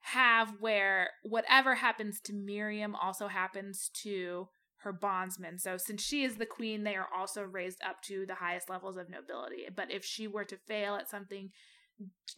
[0.00, 4.48] have where whatever happens to Miriam also happens to
[4.86, 5.58] her bondsmen.
[5.58, 8.96] So since she is the queen, they are also raised up to the highest levels
[8.96, 9.66] of nobility.
[9.74, 11.50] But if she were to fail at something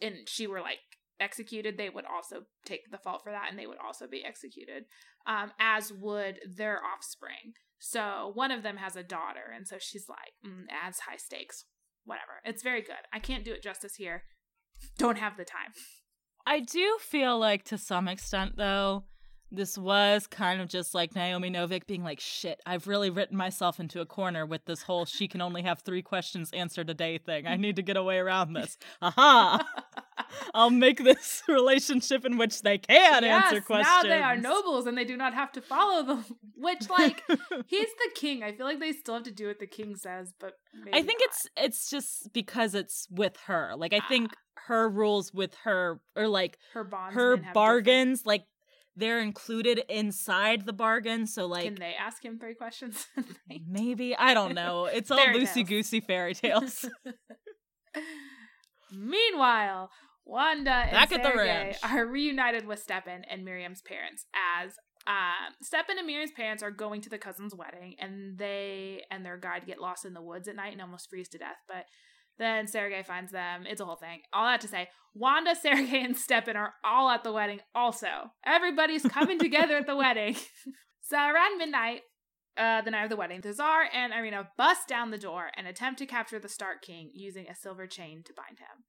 [0.01, 0.79] and she were like
[1.19, 4.85] executed, they would also take the fault for that and they would also be executed,
[5.27, 7.53] um, as would their offspring.
[7.77, 11.65] So one of them has a daughter, and so she's like, mm, adds high stakes.
[12.03, 12.41] Whatever.
[12.43, 12.95] It's very good.
[13.13, 14.23] I can't do it justice here.
[14.97, 15.73] Don't have the time.
[16.45, 19.03] I do feel like to some extent though,
[19.51, 23.79] this was kind of just like Naomi Novik being like, shit, I've really written myself
[23.79, 27.17] into a corner with this whole she can only have three questions answered a day
[27.17, 27.47] thing.
[27.47, 28.77] I need to get away around this.
[29.01, 29.65] Aha!
[30.53, 33.87] I'll make this relationship in which they can answer questions.
[33.87, 36.25] Now they are nobles and they do not have to follow them.
[36.61, 37.23] Which, like,
[37.67, 38.43] he's the king.
[38.43, 41.01] I feel like they still have to do what the king says, but maybe I
[41.01, 41.29] think not.
[41.29, 43.71] it's it's just because it's with her.
[43.77, 44.61] Like I think Ah.
[44.67, 47.15] her rules with her or like her bonds.
[47.15, 48.43] her bargains, like
[48.99, 51.25] they're included inside the bargain.
[51.25, 53.07] So like Can they ask him three questions?
[53.67, 54.89] maybe I don't know.
[54.99, 56.85] It's all loosey goosey fairy tales.
[58.91, 59.91] Meanwhile,
[60.25, 61.77] Wanda and Back at the Sergei ranch.
[61.83, 64.25] are reunited with Stepan and Miriam's parents
[64.63, 64.73] as
[65.07, 69.37] um, Stepan and Miriam's parents are going to the cousin's wedding, and they and their
[69.37, 71.57] guide get lost in the woods at night and almost freeze to death.
[71.67, 71.85] But
[72.39, 73.65] then Sergei finds them.
[73.67, 74.21] It's a whole thing.
[74.33, 77.59] All that to say, Wanda, Sergei, and Stepan are all at the wedding.
[77.75, 80.35] Also, everybody's coming together at the wedding.
[81.01, 82.01] so around midnight,
[82.57, 85.67] uh, the night of the wedding, the Tsar and Irina bust down the door and
[85.67, 88.83] attempt to capture the Stark King using a silver chain to bind him.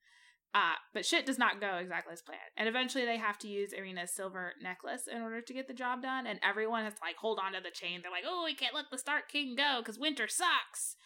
[0.52, 2.40] Uh, but shit does not go exactly as planned.
[2.56, 6.02] And eventually they have to use Irina's silver necklace in order to get the job
[6.02, 6.26] done.
[6.26, 8.00] And everyone has to like hold on to the chain.
[8.02, 10.96] They're like, oh, we can't let the Stark King go because winter sucks.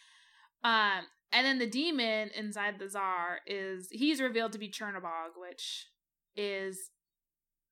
[0.63, 1.05] Um,
[1.35, 5.89] and then the demon inside the czar is he's revealed to be Chernobog, which
[6.37, 6.91] is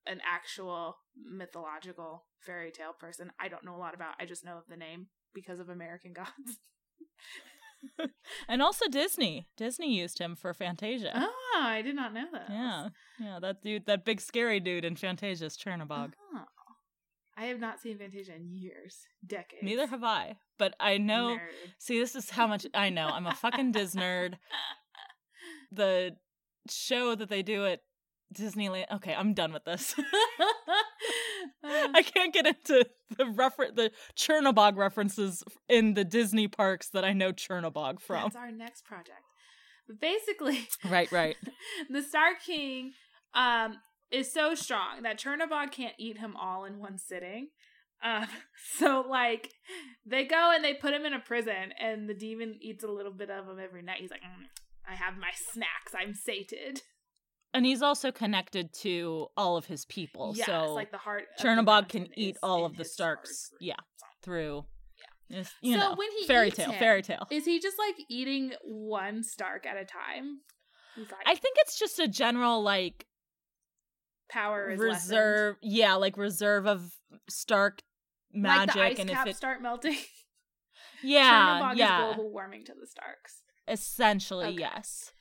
[0.06, 3.30] an actual mythological fairy tale person.
[3.40, 4.14] I don't know a lot about.
[4.20, 6.58] I just know of the name because of American Gods.
[8.48, 9.48] and also Disney.
[9.56, 11.12] Disney used him for Fantasia.
[11.14, 12.46] Oh, I did not know that.
[12.48, 12.88] Yeah.
[13.20, 16.12] Yeah, that dude that big scary dude in Fantasia's Chernobog.
[16.34, 16.44] Oh.
[17.36, 19.62] I have not seen Fantasia in years, decades.
[19.62, 20.36] Neither have I.
[20.62, 21.72] But I know Nerd.
[21.78, 23.08] See, this is how much I know.
[23.08, 24.34] I'm a fucking Disney nerd.
[25.72, 26.14] The
[26.70, 27.80] show that they do at
[28.32, 28.84] Disneyland.
[28.94, 29.92] Okay, I'm done with this.
[31.64, 32.86] I can't get into
[33.18, 38.22] the refer- the Chernobog references in the Disney parks that I know Chernobog from.
[38.22, 39.18] That's our next project.
[39.88, 41.36] But basically, Right, right.
[41.90, 42.92] the Stark King
[43.34, 43.78] um,
[44.12, 47.48] is so strong that Chernobog can't eat him all in one sitting.
[48.02, 48.26] Um,
[48.78, 49.52] so like
[50.04, 53.12] they go and they put him in a prison, and the demon eats a little
[53.12, 53.98] bit of him every night.
[54.00, 54.46] He's like, "Mm,
[54.88, 55.92] I have my snacks.
[55.98, 56.82] I'm sated.
[57.54, 60.32] And he's also connected to all of his people.
[60.34, 61.24] Yeah, so it's like the heart.
[61.38, 63.50] Chernobog can eat all of the Starks.
[63.60, 63.74] Yeah,
[64.22, 64.64] through.
[65.28, 65.44] Yeah.
[65.60, 67.26] You So know, when he fairy tale, him, fairy tale.
[67.30, 70.40] Is he just like eating one Stark at a time?
[70.96, 73.06] Like I think it's just a general like
[74.30, 75.56] power reserve.
[75.60, 76.90] Yeah, like reserve of
[77.28, 77.91] Stark lessened.
[78.32, 79.96] Magic, like the ice and if it, start melting.
[81.02, 83.42] yeah, Chernobog yeah, global warming to the Starks.
[83.68, 84.58] essentially, Okay.
[84.58, 85.12] yes.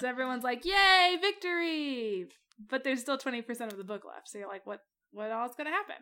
[0.00, 2.26] So everyone's like, "Yay, victory!"
[2.70, 4.28] But there's still twenty percent of the book left.
[4.28, 4.80] So you're like, "What?
[5.10, 5.96] What all is going to happen?"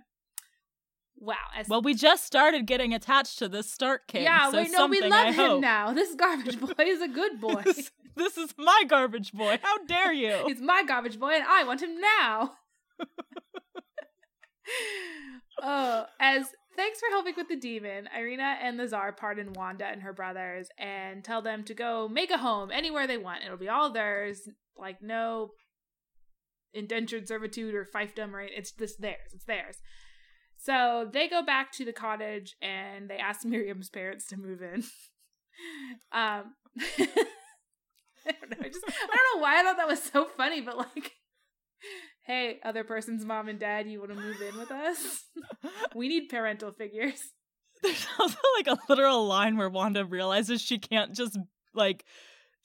[1.18, 1.36] Wow.
[1.57, 4.24] As Well, we just started getting attached to this Stark king.
[4.24, 5.61] yeah, so wait, no, we love I him hope.
[5.62, 5.92] now.
[5.94, 7.62] This garbage boy is a good boy.
[7.64, 9.59] this, this is my garbage boy.
[9.62, 10.42] How dare you?
[10.46, 12.52] He's my garbage boy, and I want him now.
[15.62, 16.46] Oh, as
[16.76, 20.68] thanks for helping with the demon, Irina and the Tsar pardon Wanda and her brothers
[20.78, 23.44] and tell them to go make a home anywhere they want.
[23.44, 24.48] It'll be all theirs.
[24.78, 25.50] Like no
[26.74, 28.58] indentured servitude or fiefdom anything.
[28.58, 29.32] It's just theirs.
[29.32, 29.78] It's theirs.
[30.58, 34.84] So they go back to the cottage and they ask Miriam's parents to move in.
[36.12, 36.54] um
[38.28, 38.56] I don't know.
[38.60, 41.12] I just I don't know why I thought that was so funny, but like
[42.27, 45.24] hey, other person's mom and dad, you want to move in with us?
[45.95, 47.20] we need parental figures.
[47.83, 51.39] There's also like a literal line where Wanda realizes she can't just
[51.74, 52.05] like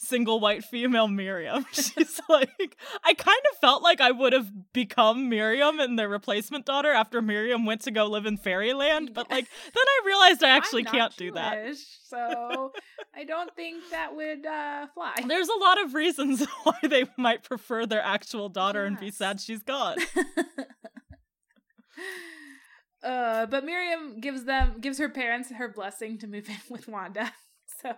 [0.01, 1.65] single white female Miriam.
[1.71, 6.65] She's like, I kind of felt like I would have become Miriam and their replacement
[6.65, 10.49] daughter after Miriam went to go live in fairyland, but like then I realized I
[10.49, 11.75] actually can't do that.
[12.03, 12.73] So
[13.15, 15.13] I don't think that would uh, fly.
[15.25, 19.39] There's a lot of reasons why they might prefer their actual daughter and be sad
[19.39, 19.97] she's gone.
[23.03, 27.31] uh, but Miriam gives them gives her parents her blessing to move in with Wanda.
[27.81, 27.93] So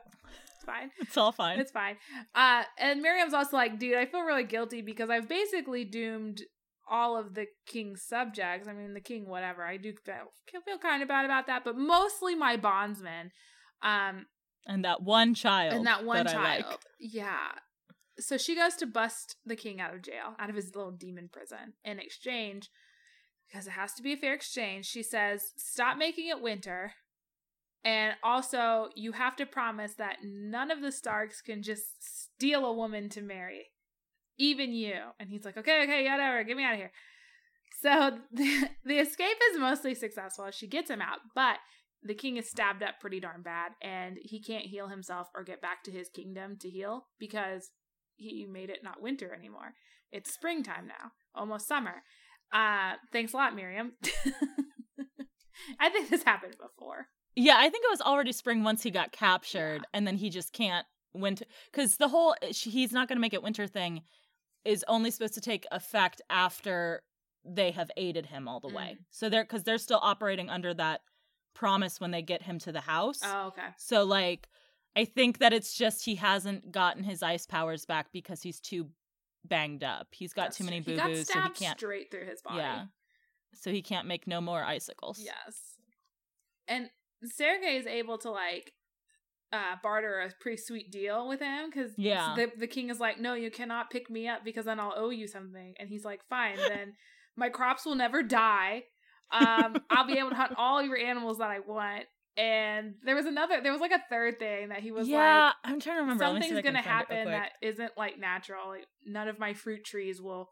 [0.64, 0.92] it's fine.
[1.02, 1.60] It's all fine.
[1.60, 1.98] It's fine.
[2.34, 6.42] Uh, and Miriam's also like, dude, I feel really guilty because I've basically doomed
[6.90, 8.68] all of the king's subjects.
[8.68, 9.64] I mean, the king, whatever.
[9.64, 13.32] I do feel, feel kind of bad about that, but mostly my bondsmen.
[13.82, 14.26] Um,
[14.66, 15.74] and that one child.
[15.74, 16.66] and that one I child.
[16.68, 16.80] like.
[17.00, 17.52] Yeah.
[18.20, 21.30] So she goes to bust the king out of jail, out of his little demon
[21.32, 21.74] prison.
[21.84, 22.70] In exchange,
[23.48, 26.94] because it has to be a fair exchange, she says, stop making it winter.
[27.86, 32.74] And also, you have to promise that none of the Starks can just steal a
[32.74, 33.72] woman to marry,
[34.38, 34.96] even you.
[35.20, 36.92] And he's like, okay, okay, whatever, get me out of here.
[37.82, 40.50] So the, the escape is mostly successful.
[40.52, 41.58] She gets him out, but
[42.02, 45.62] the king is stabbed up pretty darn bad, and he can't heal himself or get
[45.62, 47.70] back to his kingdom to heal because
[48.16, 49.74] he made it not winter anymore.
[50.12, 52.04] It's springtime now, almost summer.
[52.54, 53.94] Uh, thanks a lot, Miriam.
[55.80, 57.08] I think this happened before.
[57.36, 59.90] Yeah, I think it was already spring once he got captured, Yeah.
[59.94, 63.44] and then he just can't winter because the whole he's not going to make it
[63.44, 64.02] winter thing
[64.66, 67.04] is only supposed to take effect after
[67.46, 68.98] they have aided him all the way.
[69.00, 69.06] Mm.
[69.12, 71.02] So they're because they're still operating under that
[71.54, 73.20] promise when they get him to the house.
[73.24, 73.68] Oh, okay.
[73.78, 74.48] So like,
[74.96, 78.90] I think that it's just he hasn't gotten his ice powers back because he's too
[79.46, 80.08] banged up.
[80.12, 81.78] He's got That's too many boo boos, so he can't.
[81.78, 82.60] straight through his body.
[82.60, 82.86] Yeah,
[83.54, 85.20] so he can't make no more icicles.
[85.22, 85.78] Yes.
[86.68, 86.90] And
[87.26, 88.74] Sergei is able to like
[89.52, 92.34] uh barter a pretty sweet deal with him because Yeah.
[92.36, 95.12] the, the king is like, no, you cannot pick me up because then I'll owe
[95.12, 95.76] you something.
[95.80, 96.94] And he's like, fine, then
[97.36, 98.84] my crops will never die.
[99.32, 102.06] Um, I'll be able to hunt all your animals that I want.
[102.36, 105.54] And there was another, there was like a third thing that he was yeah, like,
[105.64, 106.26] I'm trying to remember.
[106.26, 108.20] Let me see something's if I can gonna find it real happen that isn't like
[108.20, 108.70] natural.
[108.70, 110.50] Like none of my fruit trees will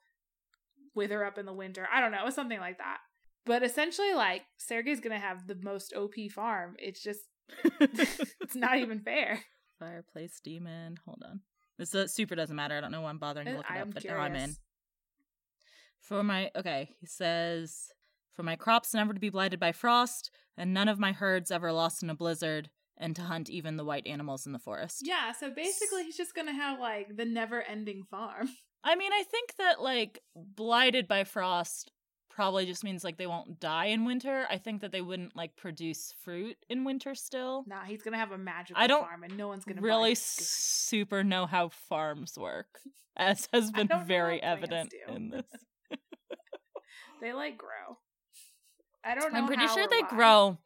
[0.93, 1.87] wither up in the winter.
[1.91, 2.19] I don't know.
[2.21, 2.97] It was something like that.
[3.45, 6.75] But essentially, like Sergey's gonna have the most OP farm.
[6.79, 7.21] It's just
[7.79, 9.41] it's not even fair.
[9.79, 10.97] Fireplace demon.
[11.05, 11.41] Hold on.
[11.77, 12.77] This uh, super doesn't matter.
[12.77, 14.19] I don't know why I'm bothering to look it I'm up, but curious.
[14.19, 14.55] now I'm in.
[15.99, 17.87] For my okay, he says,
[18.35, 21.71] for my crops never to be blighted by frost, and none of my herds ever
[21.71, 25.01] lost in a blizzard, and to hunt even the white animals in the forest.
[25.03, 25.31] Yeah.
[25.31, 28.49] So basically, he's just gonna have like the never-ending farm.
[28.83, 31.91] I mean, I think that like blighted by frost
[32.33, 34.45] probably just means like they won't die in winter.
[34.49, 37.63] I think that they wouldn't like produce fruit in winter still.
[37.67, 41.23] Nah, he's gonna have a magical I don't farm, and no one's gonna really super
[41.23, 42.79] know how farms work,
[43.17, 45.45] as has been very evident in this.
[47.21, 47.97] They like grow.
[49.05, 49.39] I don't know.
[49.39, 50.57] I'm pretty sure they grow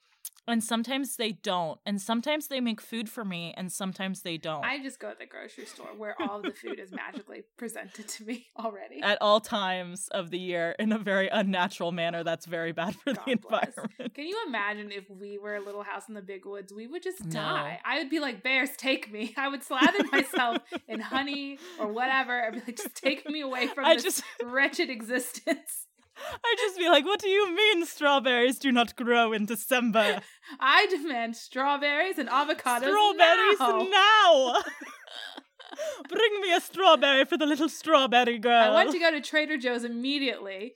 [0.47, 1.79] and sometimes they don't.
[1.85, 4.63] And sometimes they make food for me, and sometimes they don't.
[4.65, 8.07] I just go to the grocery store where all of the food is magically presented
[8.07, 9.01] to me already.
[9.01, 13.13] At all times of the year in a very unnatural manner that's very bad for
[13.13, 13.67] God the bless.
[13.69, 14.13] environment.
[14.13, 16.73] Can you imagine if we were a little house in the big woods?
[16.73, 17.31] We would just No.
[17.31, 17.79] die.
[17.85, 19.33] I would be like, bears, take me.
[19.37, 22.43] I would slather myself in honey or whatever.
[22.43, 25.87] I'd be like, just take me away from I this just wretched existence.
[26.17, 30.21] I just be like, what do you mean strawberries do not grow in December?
[30.59, 32.87] I demand strawberries and avocados.
[32.87, 33.87] strawberries now.
[33.91, 34.63] now.
[36.09, 38.53] Bring me a strawberry for the little strawberry girl.
[38.63, 40.75] I want to go to Trader Joe's immediately.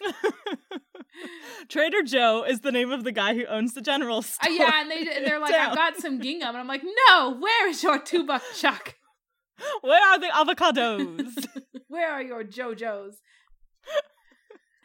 [1.68, 4.52] Trader Joe is the name of the guy who owns the general Uh, store.
[4.52, 5.52] yeah, and they they're like.
[5.54, 8.94] I've got some gingham, and I'm like, no, where is your two buck chuck?
[9.82, 11.46] Where are the avocados?
[11.88, 13.18] Where are your JoJo's?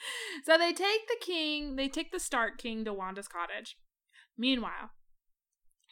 [0.46, 3.78] so they take the king, they take the Stark King to Wanda's cottage.
[4.38, 4.92] Meanwhile,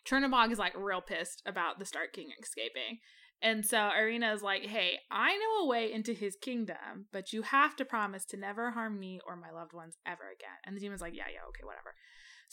[0.07, 2.99] Chernobog is like real pissed about the Stark King escaping.
[3.41, 7.41] And so Irina is like, hey, I know a way into his kingdom, but you
[7.41, 10.57] have to promise to never harm me or my loved ones ever again.
[10.63, 11.93] And the demon's like, yeah, yeah, okay, whatever.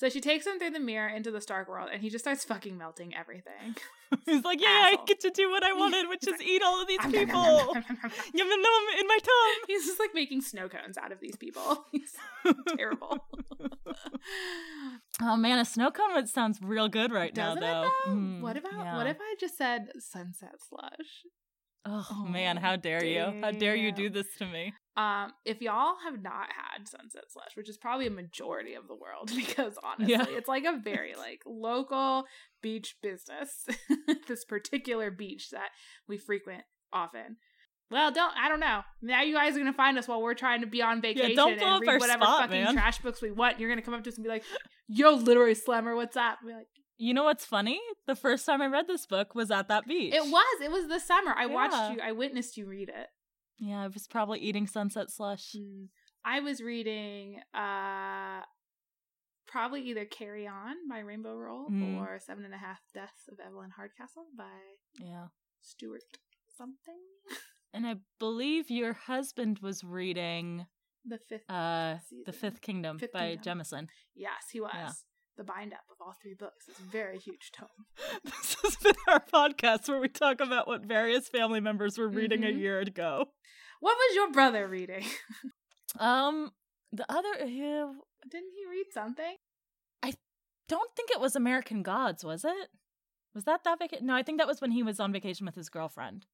[0.03, 2.42] So she takes him through the mirror into the Stark world, and he just starts
[2.42, 3.76] fucking melting everything.
[4.26, 6.82] He's like, yeah, I get to do what I wanted, which is like, eat all
[6.82, 7.14] of these people.
[7.14, 7.84] Yum
[8.34, 9.64] yum yum in my tongue.
[9.68, 11.84] He's just like making snow cones out of these people.
[11.92, 12.16] He's
[12.76, 13.16] terrible.
[15.22, 18.11] Oh man, a snow cone would sounds real good right Doesn't now, it though.
[18.11, 18.16] though?
[18.16, 18.96] Mm, what about yeah.
[18.96, 21.26] what if I just said sunset slush?
[21.85, 23.41] Oh, Oh, man, how dare you?
[23.43, 24.72] How dare you do this to me?
[24.97, 28.95] Um, if y'all have not had sunset slush, which is probably a majority of the
[28.95, 30.26] world, because honestly, Yeah.
[30.28, 32.24] it's like a very like local
[32.62, 33.66] beach business.
[34.28, 35.70] this particular beach that
[36.09, 36.62] we frequent
[36.93, 37.37] often.
[37.91, 38.83] Well, don't I don't know.
[39.03, 41.61] Now you guys are gonna find us while we're trying to be on vacation don't
[41.61, 42.72] and read whatever spot, fucking man.
[42.74, 43.61] trash books we want.
[43.61, 44.45] You're gonna come up to us and be like,
[44.89, 46.68] "Yo, literary slammer, what's up?" And be like,
[47.03, 47.80] You know what's funny?
[48.07, 50.14] The first time I read this book was at that beach.
[50.14, 50.61] "It was.
[50.62, 51.34] It was this summer.
[51.36, 52.00] I watched you.
[52.00, 53.09] I witnessed you read it."
[53.59, 55.53] Yeah, I was probably eating sunset slush.
[55.57, 55.88] Mm,
[56.24, 58.42] I was reading uh
[59.48, 61.98] probably either Carry On by Rainbow Rowell Mm.
[62.00, 64.59] or Seven and a Half Deaths of Evelyn Hardcastle by
[64.98, 65.28] Yeah.
[65.61, 66.05] Stuart
[66.57, 67.00] something.
[67.74, 70.66] And I believe your husband was reading
[71.07, 72.22] The fifth uh season.
[72.26, 73.59] The Fifth Kingdom Fifth by Kingdom.
[73.61, 73.88] Jemison.
[74.14, 74.70] Yes, he was.
[74.74, 74.92] Yeah.
[75.39, 76.66] The bind up of all three books.
[76.68, 77.68] It's a very huge tome.
[78.24, 82.45] this has been our podcast where we talk about what various family members were reading
[82.45, 82.59] a Mhm.
[82.59, 83.26] year ago.
[83.80, 85.05] What was your brother reading?
[85.99, 86.53] Um
[86.91, 89.37] the other uh, Didn't he read something?
[90.03, 90.14] I
[90.68, 92.68] don't think it was American Gods, was it?
[93.35, 94.07] Was that that vacation?
[94.07, 96.24] No, I think that was when he was on vacation with his girlfriend.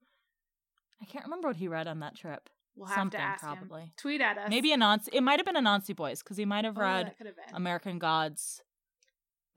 [1.03, 2.49] I can't remember what he read on that trip.
[2.77, 3.83] We'll Something probably.
[3.83, 3.93] him.
[3.97, 4.49] Tweet at us.
[4.49, 5.09] Maybe Anansi.
[5.13, 7.15] It might have been Anansi Boys because he might have Oh, read.
[7.53, 8.63] American Gods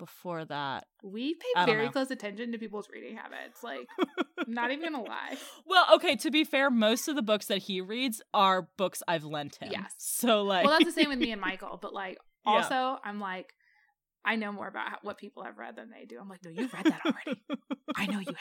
[0.01, 0.87] before that.
[1.03, 1.91] we pay very know.
[1.91, 3.63] close attention to people's reading habits.
[3.63, 3.87] Like,
[4.47, 5.37] not even gonna lie.
[5.67, 6.15] Well, okay.
[6.17, 9.69] To be fair, most of the books that he reads are books I've lent him.
[9.71, 9.93] Yes.
[9.99, 11.77] So like, well, that's the same with me and Michael.
[11.79, 12.53] But like, Yeah.
[12.53, 13.53] also, I'm like,
[14.25, 16.17] I know more about how, what people have read than they do.
[16.19, 17.41] I'm like, no, you've read that already.
[17.95, 18.33] I know you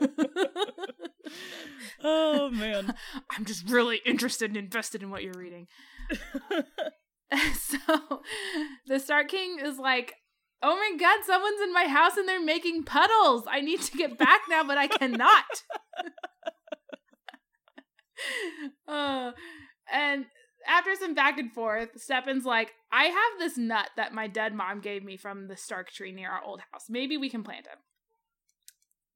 [0.00, 0.10] have.
[2.04, 2.94] oh man.
[3.30, 5.66] I'm just really interested and invested in what you're reading.
[7.58, 8.22] so,
[8.86, 10.14] the Stark King is like,
[10.64, 13.44] oh my god, someone's in my house and they're making puddles.
[13.48, 15.44] I need to get back now, but I cannot.
[18.88, 19.32] uh,
[19.92, 20.24] and
[20.66, 24.80] after some back and forth, Stepan's like, I have this nut that my dead mom
[24.80, 26.84] gave me from the Stark tree near our old house.
[26.88, 27.78] Maybe we can plant it.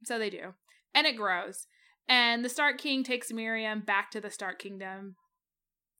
[0.04, 0.54] So they do.
[0.94, 1.66] And it grows.
[2.08, 5.16] And the Stark King takes Miriam back to the Stark Kingdom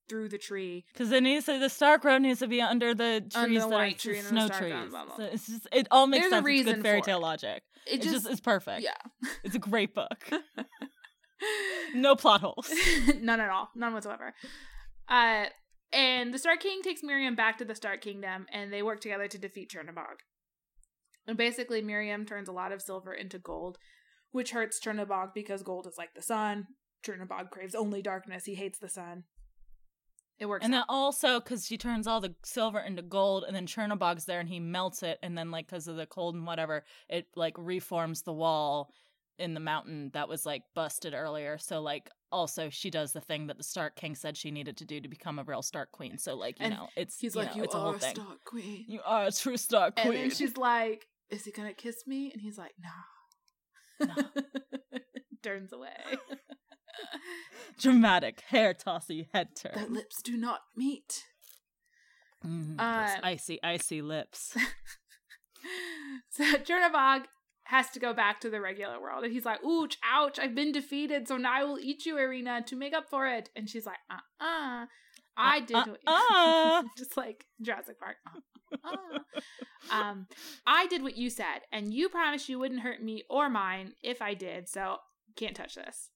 [0.08, 0.84] through the tree.
[0.92, 3.68] Because it needs to, the Stark Road needs to be under the trees Under the
[3.68, 4.72] white tree the and the snow Stark trees.
[4.74, 6.48] Road, blah, blah, So it's just, it all makes There's a sense.
[6.60, 7.22] It's good fairy tale it.
[7.22, 7.62] logic.
[7.86, 8.82] It It just, just, is perfect.
[8.82, 9.28] yeah.
[9.44, 10.28] It's a great book.
[11.94, 12.68] No plot holes.
[13.20, 13.68] None at all.
[13.74, 14.34] None whatsoever.
[15.08, 15.46] Uh,
[15.92, 19.28] and the Stark King takes Miriam back to the Stark Kingdom, and they work together
[19.28, 20.18] to defeat Chernobog.
[21.26, 23.78] And basically, Miriam turns a lot of silver into gold,
[24.32, 26.66] which hurts Chernobog because gold is like the sun.
[27.06, 28.44] Chernobog craves only darkness.
[28.44, 29.24] He hates the sun.
[30.38, 30.64] It works.
[30.64, 30.78] And out.
[30.78, 34.48] then also because she turns all the silver into gold, and then Chernobog's there, and
[34.48, 38.22] he melts it, and then like because of the cold and whatever, it like reforms
[38.22, 38.90] the wall
[39.38, 41.58] in the mountain that was like busted earlier.
[41.58, 44.84] So like also she does the thing that the Stark King said she needed to
[44.84, 46.18] do to become a real Stark Queen.
[46.18, 47.98] So like you And know it's He's you like, know, "You it's a are a
[47.98, 48.14] thing.
[48.14, 50.06] Stark Queen." You are a true Stark Queen.
[50.08, 54.14] And then she's like, "Is he gonna kiss me?" And he's like, "No." No.
[55.42, 55.88] Turns away.
[57.78, 59.72] dramatic hair tossy head turn.
[59.72, 59.94] turn.
[59.94, 61.24] lips do not meet.
[62.46, 64.56] Mm, Uh, those icy, icy lips.
[66.30, 67.24] so Chernobog
[67.64, 69.24] has to go back to the regular world.
[69.24, 72.62] And he's like, Ouch, ouch, I've been defeated, so now I will eat you, Irina,
[72.66, 73.50] to make up for it.
[73.54, 74.86] And she's like, uh uh
[75.38, 76.82] I did uh, what uh.
[76.96, 78.16] just like Jurassic Park.
[78.84, 79.18] Uh,
[79.92, 79.94] uh.
[79.94, 80.26] um,
[80.66, 84.20] I did what you said, and you promised you wouldn't hurt me or mine if
[84.20, 84.96] I did, so
[85.36, 86.10] can't touch this.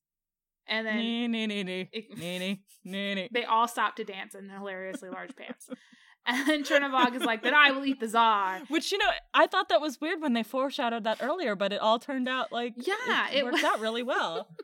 [0.66, 1.88] And then Nee, nee, nee, nee.
[1.92, 3.28] it- Nee, nee, nee, nee.
[3.32, 5.68] they all stop to dance in hilariously large pants.
[6.24, 8.60] And then Chernobog is like, then I will eat the czar.
[8.68, 11.80] Which you know, I thought that was weird when they foreshadowed that earlier, but it
[11.80, 14.46] all turned out like Yeah, it, it worked wa- out really well.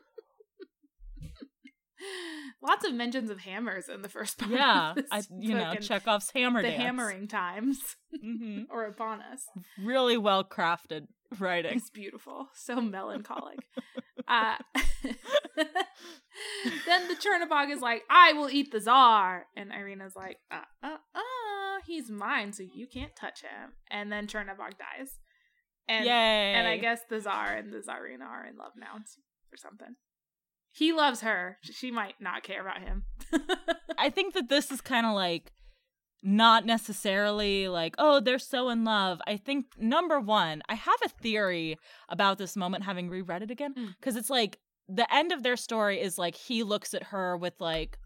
[2.61, 4.51] Lots of mentions of hammers in the first part.
[4.51, 6.81] yeah, I you know Chekhov's hammer the dance.
[6.81, 9.45] hammering times hmm are upon us.
[9.77, 11.07] Really well crafted
[11.37, 11.77] writing.
[11.77, 13.59] It's beautiful, so melancholic.
[14.27, 14.55] uh,
[15.03, 20.97] then the Chernobog is like, "I will eat the czar," and Irina's like, "Uh, uh,
[21.15, 25.19] uh, he's mine, so you can't touch him." And then Chernobog dies,
[25.87, 26.53] and Yay!
[26.55, 28.99] and I guess the czar and the czarina are in love now
[29.51, 29.95] or something.
[30.71, 31.57] He loves her.
[31.63, 33.05] She might not care about him.
[33.97, 35.51] I think that this is kind of like
[36.21, 39.21] not necessarily like, oh, they're so in love.
[39.27, 41.77] I think number one, I have a theory
[42.09, 43.95] about this moment having reread it again Mm.
[43.99, 47.53] because it's like the end of their story is like he looks at her with
[47.59, 47.97] like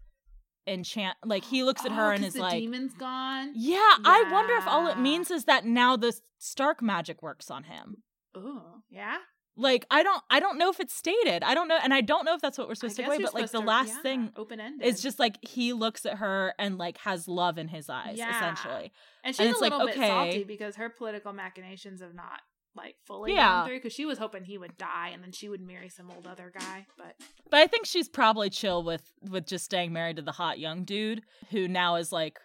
[0.66, 3.52] enchant, like he looks at Oh, her and is the like, demon's gone.
[3.54, 7.64] yeah, I wonder if all it means is that now the Stark magic works on
[7.64, 8.02] him.
[8.34, 9.16] Oh, yeah.
[9.56, 11.44] Like I don't, I don't know if it's stated.
[11.44, 13.18] I don't know, and I don't know if that's what we're supposed to away.
[13.22, 14.86] But like the last thing open ended.
[14.86, 18.34] it's just like he looks at her and like has love in his eyes Yeah.
[18.36, 18.92] essentially
[19.22, 20.08] and she's it's a like, little bit okay.
[20.08, 22.40] salty because her political machinations have not
[22.74, 23.46] like fully Yeah.
[23.46, 23.76] gone through.
[23.76, 26.52] Because she was hoping he would die and then she would marry some old other
[26.58, 26.86] guy.
[26.98, 27.14] But
[27.48, 30.82] but i think she's probably chill with with just staying married to the hot young
[30.84, 32.40] dude who now is like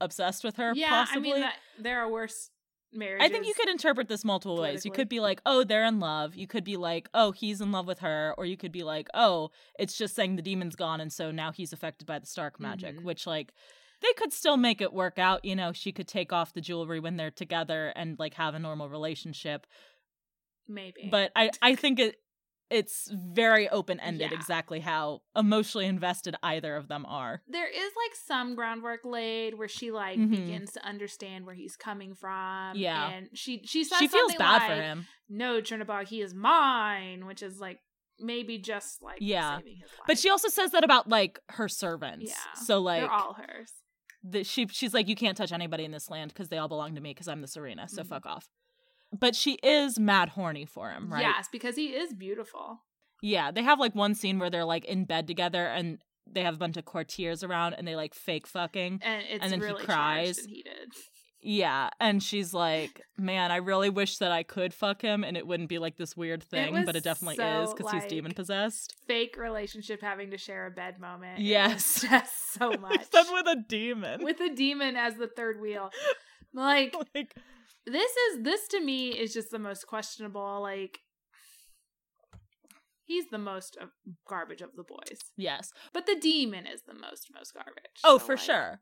[0.00, 2.48] obsessed with her yeah, possibly I mean, that, there are worse
[2.92, 3.24] marriages.
[3.24, 4.84] I think you could interpret this multiple ways.
[4.84, 6.34] You could be like, oh, they're in love.
[6.34, 8.34] You could be like, oh, he's in love with her.
[8.38, 11.52] Or you could be like, oh, it's just saying the demon's gone and so now
[11.52, 13.04] he's affected by the Stark magic, Mhm.
[13.04, 13.52] which, like,
[14.02, 15.44] they could still make it work out.
[15.44, 18.58] You know, she could take off the jewelry when they're together and, like, have a
[18.58, 19.66] normal relationship.
[20.68, 22.16] maybe, But I, I think it.
[22.70, 24.36] It's very open ended, Yeah.
[24.36, 27.42] exactly how emotionally invested either of them are.
[27.48, 30.30] there is like some groundwork laid where she like Mhm.
[30.30, 32.76] begins to understand where he's coming from.
[32.76, 33.10] Yeah.
[33.10, 35.06] and she she says She feels something bad for like, him.
[35.28, 37.80] No, Chernobog, he is mine, which is like
[38.18, 39.58] maybe just like Yeah.
[39.58, 40.06] saving his life.
[40.06, 42.26] But she also says that about like her servants.
[42.30, 42.60] Yeah.
[42.62, 43.72] So like they're all hers.
[44.22, 46.94] that she she's like you can't touch anybody in this land because they all belong
[46.94, 47.88] to me because I'm the czarina.
[47.90, 48.06] So Mhm.
[48.08, 48.48] fuck off.
[49.18, 51.22] But she is mad horny for him, right?
[51.22, 52.82] Yes, because he is beautiful.
[53.22, 53.50] Yeah.
[53.50, 55.98] They have like one scene where they're like in bed together and
[56.30, 59.00] they have a bunch of courtiers around and they like fake fucking.
[59.02, 60.38] And it's And then he cries.
[60.38, 60.92] and heated.
[61.42, 61.88] Yeah.
[61.98, 65.68] And she's like, man, I really wish that I could fuck him and it wouldn't
[65.70, 68.94] be like this weird thing, was but it definitely so, is because he's demon possessed.
[69.06, 71.40] Fake relationship having to share a bed moment.
[71.40, 72.02] It Yes.
[72.10, 72.94] just so much.
[72.94, 74.22] Except with a demon.
[74.22, 75.90] with a demon as the third wheel.
[76.52, 77.36] Like like,
[77.86, 80.60] this is this to me is just the most questionable.
[80.60, 80.98] Like
[83.04, 83.90] he's the most of
[84.28, 85.72] garbage of the boys, yes.
[85.92, 88.00] but the demon is the most most garbage.
[88.04, 88.80] Oh, So, for like, sure.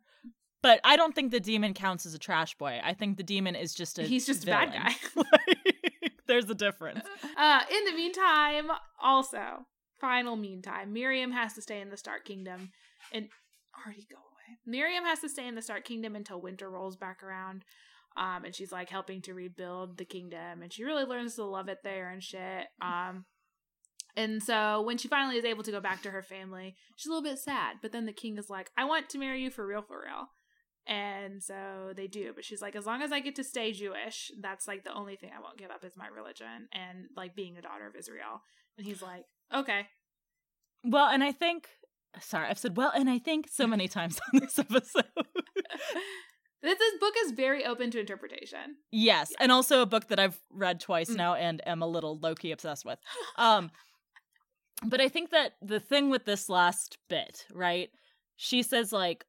[0.60, 2.80] But I don't think the demon counts as a trash boy.
[2.82, 4.94] I think the demon is just a He's just a bad guy.
[5.16, 7.04] Like, There's a difference.
[7.38, 8.68] Uh, in the meantime,
[9.00, 9.64] also
[10.00, 12.72] final meantime, Miriam has to stay in the Stark Kingdom
[13.12, 13.28] and
[13.86, 14.58] already go away.
[14.66, 17.64] Miriam has to stay in the Stark Kingdom until winter rolls back around.
[18.18, 21.68] Um, and she's like helping to rebuild the kingdom, and she really learns to love
[21.68, 22.66] it there and shit.
[22.82, 23.24] Um,
[24.16, 27.10] and so when she finally is able to go back to her family, she's a
[27.10, 27.76] little bit sad.
[27.80, 30.28] But then the king is like, "I want to marry you for real, for real."
[30.88, 34.32] And so they do, but she's like, as long as I get to stay Jewish,
[34.40, 37.58] that's like the only thing I won't give up is my religion and like being
[37.58, 38.40] a daughter of Israel.
[38.78, 39.86] And he's like, okay.
[40.82, 41.68] Well, and I think
[42.20, 45.04] sorry, I've said well, and I think so many times on this episode.
[46.62, 48.76] This, this book is very open to interpretation.
[48.90, 51.16] yes, and also a book that I've read twice Mm.
[51.16, 52.98] now and am a little low key obsessed with.
[53.36, 53.70] Um,
[54.84, 57.90] but I think that the thing with this last bit, right?
[58.36, 59.24] She says like,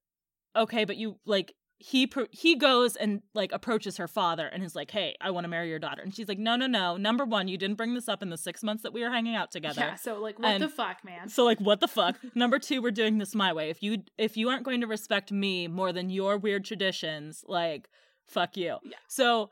[0.56, 4.76] okay, but you like he pro- he goes and like approaches her father and is
[4.76, 6.98] like, hey, I want to marry your daughter, and she's like, no, no, no.
[6.98, 9.34] Number one, you didn't bring this up in the six months that we were hanging
[9.36, 9.80] out together.
[9.82, 11.30] Yeah, so like, what And- the fuck, man?
[11.30, 12.18] So like what the fuck?
[12.36, 13.70] Number 2 we're doing this my way.
[13.70, 17.90] If you if you aren't going to respect me more than your weird traditions, like
[18.26, 18.78] fuck you.
[18.84, 18.98] Yeah.
[19.08, 19.50] So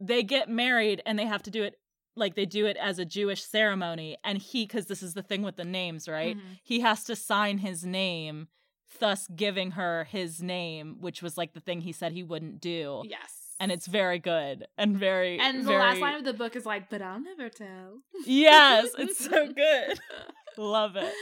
[0.00, 1.74] they get married and they have to do it
[2.16, 5.42] like they do it as a Jewish ceremony and he cuz this is the thing
[5.42, 6.36] with the names, right?
[6.36, 6.58] Mhm.
[6.62, 8.48] He has to sign his name
[8.98, 13.02] thus giving her his name, which was like the thing he said he wouldn't do.
[13.06, 13.54] Yes.
[13.60, 16.64] and it's very good and very And the very, last line of the book is
[16.66, 20.00] like, "But I'll never tell." yes, it's so good.
[20.56, 21.14] Love it.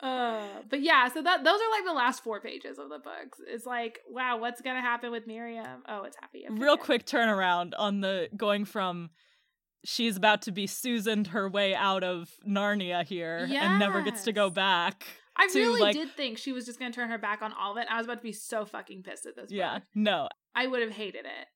[0.00, 3.38] Uh, but yeah, so that those are like the last four pages of the books.
[3.46, 5.82] It's like, wow, what's gonna happen with Miriam?
[5.88, 6.46] Oh, it's happy.
[6.48, 9.10] Real quick turnaround on the going from
[9.84, 14.32] she's about to be Susaned her way out of Narnia here and never gets to
[14.32, 15.06] go back.
[15.40, 17.72] I to, really like- did think she was just gonna turn her back on all
[17.72, 17.86] of it.
[17.90, 19.50] I was about to be so fucking pissed at this.
[19.50, 20.28] Yeah, no.
[20.54, 21.46] I would have hated it.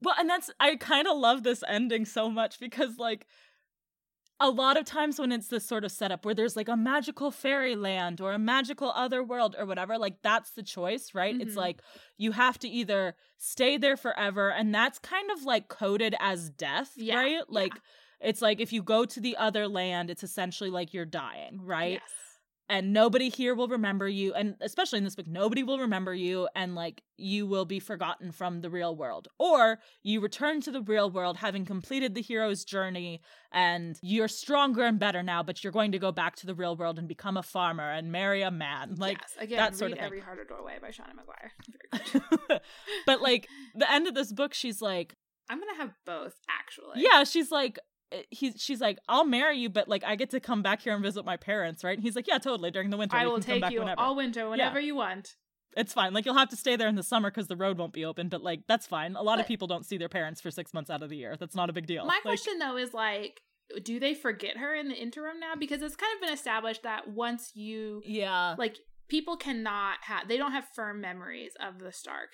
[0.00, 3.26] Well, and that's I kind of love this ending so much because like
[4.40, 7.30] a lot of times when it's this sort of setup where there's like a magical
[7.30, 11.40] fairyland or a magical other world or whatever, like that's the choice, right?
[11.40, 11.58] It's Mhm.
[11.58, 11.82] like
[12.18, 16.90] you have to either stay there forever and that's kind of like coded as death,
[16.96, 17.30] Yeah, right?
[17.32, 17.42] yeah.
[17.48, 17.74] Like
[18.20, 22.00] it's like if you go to the other land, it's essentially like you're dying, right?
[22.00, 22.10] Yes.
[22.72, 26.48] And nobody here will remember you and especially in this book nobody will remember you
[26.56, 30.80] and like you will be forgotten from the real world or you return to the
[30.80, 33.20] real world having completed the hero's journey
[33.52, 36.74] and you're stronger and better now but you're going to go back to the real
[36.74, 39.36] world and become a farmer and marry a man like yes.
[39.38, 40.06] again, that sort of thing.
[40.06, 42.60] Every Heart a Doorway by Seanan McGuire.
[43.06, 45.14] But like the end of this book she's like
[45.50, 47.02] I'm gonna have both actually.
[47.02, 47.78] yeah she's like
[48.12, 50.94] Eh, he's she's like I'll marry you but like I get to come back here
[50.94, 53.34] and visit my parents right and he's like yeah totally during the winter I will
[53.40, 55.34] can come take you whenever all winter whenever you want.
[55.76, 56.12] it's fine.
[56.12, 58.28] Like you'll have to stay there in the summer because the road won't be open,
[58.28, 59.16] but like that's fine.
[59.16, 61.36] A lot of people don't see their parents for six months out of the year.
[61.40, 62.04] That's not a big deal.
[62.04, 63.40] My Like, question though is like,
[63.82, 65.54] do they forget her in the interim now?
[65.58, 68.76] Because it's kind of been established that once you yeah, like
[69.08, 72.30] people cannot have they don't have firm memories of the Stark.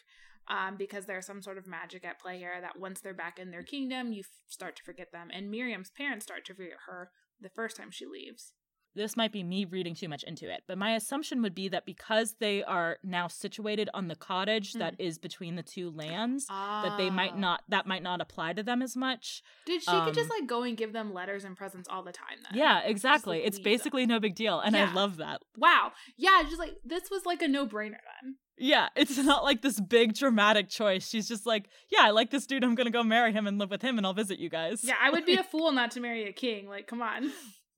[0.48, 3.50] Um, because there's some sort of magic at play here that once they're back in
[3.50, 5.28] their kingdom, you f- start to forget them.
[5.32, 8.54] And Miryem's parents start to forget her the first time she leaves.
[8.94, 11.84] this might be me reading too much into it, but my assumption would be that
[11.86, 16.96] because they are now situated on the cottage that is between the two lands, that
[16.98, 17.38] they might Ah.
[17.38, 19.42] not that might not apply to them as much.
[19.66, 22.10] Dude, she could just um, like go and give them letters and presents all the
[22.10, 22.38] time.
[22.42, 23.38] Then Yeah, exactly.
[23.38, 23.72] like, It's leave them.
[23.72, 24.90] basically no big deal, and Yeah.
[24.90, 25.42] I love that.
[25.56, 25.92] Wow.
[26.16, 28.36] Yeah, just like this was like a no brainer then.
[28.58, 31.08] Yeah, it's not like this big dramatic choice.
[31.08, 32.64] She's just like, yeah, I like this dude.
[32.64, 34.82] I'm gonna go marry him and live with him, and I'll visit you guys.
[34.84, 36.68] Yeah, I would be a fool not to marry a king.
[36.68, 37.30] Like, come on.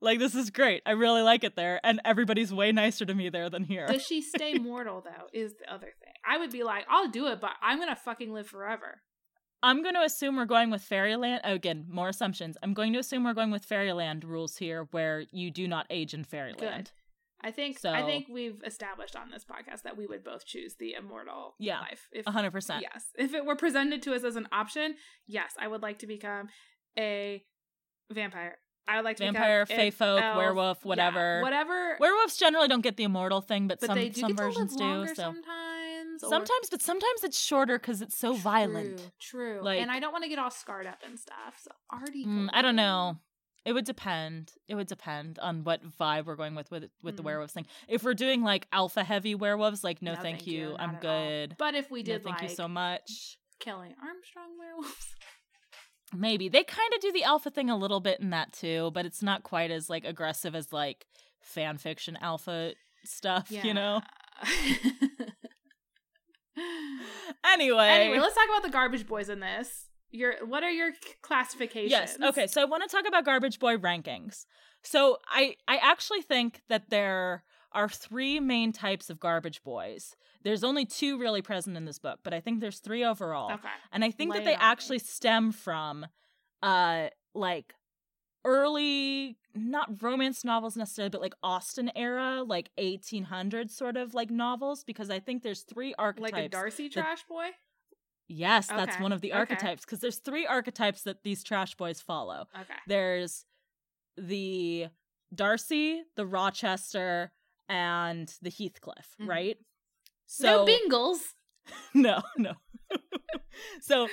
[0.03, 0.83] Like this is great.
[0.87, 3.87] I really like it there, and everybody's way nicer to me there than here.
[3.87, 5.27] Does she stay mortal though?
[5.33, 6.15] Is the other thing.
[6.27, 9.03] I would be like, I'll do it, but I'm gonna fucking live forever.
[9.63, 11.43] I'm going to assume we're going with Fairyland.
[11.45, 12.57] Oh, again, more assumptions.
[12.63, 16.15] I'm going to assume we're going with Fairyland rules here, where you do not age
[16.15, 16.93] in Fairyland.
[17.43, 20.95] I think I think we've established on this podcast that we would both choose the
[20.95, 22.09] immortal Yeah, life.
[22.13, 22.83] If A hundred percent.
[22.83, 24.95] yes, if it were presented to us as an option,
[25.27, 26.49] yes, I would like to become
[26.99, 27.45] a
[28.13, 28.59] vampire.
[28.89, 30.37] I would like to Vampire, become fae folk, elf.
[30.37, 31.41] werewolf, Yeah, whatever.
[31.43, 31.97] whatever.
[32.01, 34.55] Werewolves generally don't get the immortal thing, but, but some do some get to live
[34.55, 35.07] versions do.
[35.07, 36.25] So sometimes.
[36.25, 38.99] or- sometimes, but sometimes it's shorter because it's so violent.
[39.21, 39.61] True, true.
[39.63, 41.55] Like- and I don't want to get all scarred up and stuff.
[41.63, 43.19] So Artie, Mm, I don't know.
[43.65, 44.53] It would depend.
[44.69, 47.27] It would depend on what vibe we're going with with with the Mm.
[47.27, 47.67] werewolves thing.
[47.89, 51.05] If we're doing like alpha heavy werewolves, like no, No, thank, thank you, I'm at
[51.05, 51.27] all.
[51.29, 51.57] good.
[51.59, 53.37] But if we No, did thank like you so much.
[53.59, 55.15] Kelley Armstrong werewolves,
[56.17, 59.05] Maybe they kind of do the alpha thing a little bit in that too, but
[59.07, 61.07] it's not quite as like aggressive as like
[61.41, 62.73] fan fiction alpha
[63.05, 63.51] stuff.
[63.51, 64.01] You know.
[67.45, 67.89] Anyway.
[67.89, 69.87] anyway, let's talk about the garbage boys in this.
[70.13, 70.91] Your what are your
[71.23, 71.91] classifications?
[71.91, 72.17] Yes.
[72.21, 72.47] Okay.
[72.47, 74.45] So I want to talk about Garbage Boy rankings.
[74.83, 80.17] So I I actually think that there are three main types of Garbage Boys.
[80.43, 83.53] There's only two really present in this book, but I think there's three overall.
[83.53, 83.69] Okay.
[83.93, 84.65] And I think Lay that they on me.
[84.65, 86.07] actually stem from
[86.63, 87.75] uh like
[88.45, 94.83] early not romance novels necessarily but like Austen era like 1800 sort of like novels
[94.85, 97.51] because I think there's three archetypes Like a Darcy that- trash boy.
[98.33, 99.39] Yes, that's one of the okay.
[99.41, 102.47] archetypes because there's three archetypes that these trash boys follow.
[102.55, 102.75] Okay.
[102.87, 103.45] There's
[104.17, 104.87] the
[105.35, 107.33] Darcy, the Rochester,
[107.69, 109.29] and the Heathcliff, Mhm.
[109.29, 109.59] right?
[110.41, 111.35] no So Bingles.
[111.95, 112.53] no, no.
[113.81, 114.09] so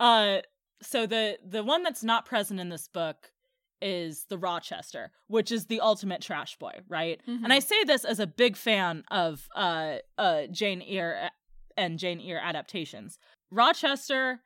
[0.00, 0.40] uh
[0.82, 3.30] so the the one that's not present in this book
[3.80, 7.20] is the Rochester, which is the ultimate trash boy, right?
[7.26, 11.30] And I say this as a big fan of uh uh Jane Eyre
[11.76, 13.18] and Jane Eyre adaptations.
[13.50, 14.40] Rochester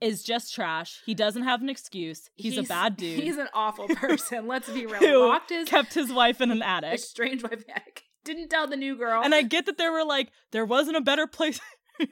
[0.00, 1.00] is just trash.
[1.06, 2.28] He doesn't have an excuse.
[2.34, 3.20] He's, a bad dude.
[3.22, 4.46] He's an awful person.
[4.46, 4.96] Let's be real.
[5.00, 6.92] Who Locked his kept his wife in an attic.
[6.92, 8.02] his strange wife attic.
[8.24, 9.22] Didn't tell the new girl.
[9.22, 11.60] And I get that there were like there wasn't a better place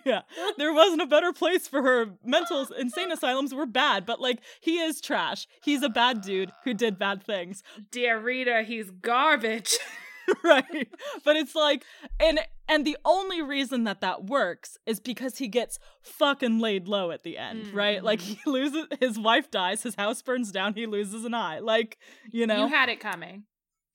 [0.05, 0.23] yeah.
[0.57, 4.79] There wasn't a better place for her mental insane asylums were bad, but like he
[4.79, 5.47] is trash.
[5.63, 7.63] He's a bad dude who did bad things.
[7.91, 9.77] Dear Rita, he's garbage.
[10.45, 10.89] right?
[11.25, 11.85] But it's like
[12.21, 17.11] and and the only reason that that works is because he gets fucking laid low
[17.11, 17.77] at the end mm-hmm.
[17.77, 18.05] right?
[18.05, 21.59] Like he loses his wife dies his house burns down he loses an eye.
[21.59, 21.99] Like
[22.31, 22.67] you know?
[22.67, 23.45] you had it coming.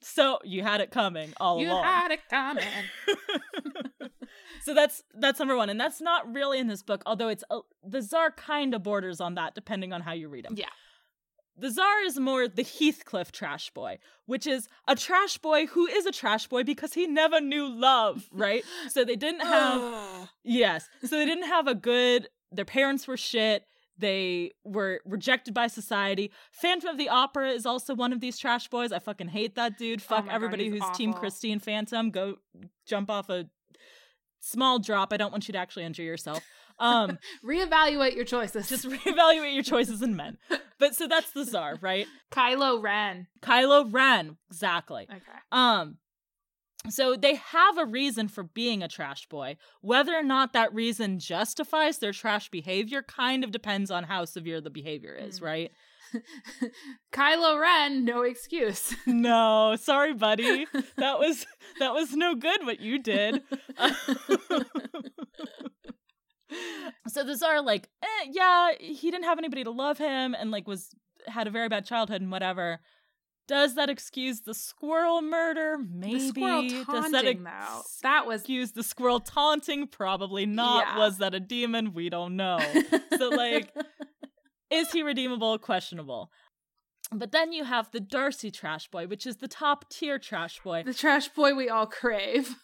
[0.02, 1.84] So you had it coming all you along.
[1.84, 2.66] you had it coming.
[4.62, 7.60] So that's that's number one and that's not really in this book although it's a,
[7.84, 10.54] the czar kind of borders on that depending on how you read him.
[10.56, 10.68] Yeah
[11.60, 16.06] the czar is more the Heathcliff trash boy, which is a trash boy who is
[16.06, 18.64] a trash boy because he never knew love, right?
[18.90, 22.28] so they didn't have yes, so they didn't have a good.
[22.52, 23.66] Their parents were shit.
[23.98, 26.32] They were rejected by society.
[26.52, 28.94] Phantom of the Opera is also one of these trash boys.
[28.94, 30.02] I fucking hate that dude.
[30.02, 30.96] Fuck oh everybody God, who's awful.
[30.96, 32.10] Team Christine Phantom.
[32.10, 32.38] Go
[32.88, 33.50] jump off a
[34.40, 35.12] small drop.
[35.12, 36.42] I don't want you to actually injure yourself.
[36.80, 38.70] Um, reevaluate your choices.
[38.70, 40.38] Just reevaluate your choices in men.
[40.80, 42.08] But so that's the czar, right?
[42.32, 43.28] Kylo Ren.
[43.42, 45.08] Kylo Ren, exactly.
[45.10, 45.40] Okay.
[45.52, 45.98] Um,
[46.90, 49.58] so they have a reason for being a trash boy.
[49.82, 54.62] Whether or not that reason justifies their trash behavior kind of depends on how severe
[54.62, 55.46] the behavior is, mm.
[55.46, 55.72] right?
[57.14, 58.96] Kylo Ren, no excuse.
[59.06, 60.66] no, sorry, buddy.
[60.98, 61.46] That was
[61.80, 63.44] that was no good what you did.
[67.08, 70.68] So the czar like eh, yeah he didn't have anybody to love him and like
[70.68, 70.90] was
[71.28, 72.80] had a very bad childhood and whatever.
[73.48, 75.78] Does that excuse the squirrel murder?
[75.78, 79.88] Maybe the squirrel taunting, does that ex- that was excuse the squirrel taunting?
[79.88, 80.86] Probably not.
[80.86, 80.98] Yeah.
[81.00, 81.94] was that a demon?
[81.94, 82.60] We don't know.
[83.18, 83.74] So like
[84.70, 85.58] is he redeemable?
[85.58, 86.32] Questionable.
[87.12, 90.84] But then you have the Darcy trash boy, which is the top tier trash boy.
[90.86, 92.56] The trash boy we all crave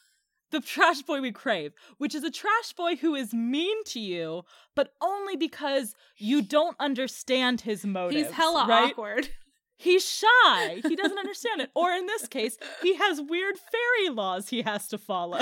[0.52, 4.44] the trash boy we crave, which is a trash boy who is mean to you,
[4.76, 8.28] but only because you don't understand his motives.
[8.28, 8.92] He's hella right?
[8.92, 9.30] awkward.
[9.78, 10.82] He's shy.
[10.88, 11.70] He doesn't understand it.
[11.76, 15.42] Or in this case, he has weird fairy laws he has to follow.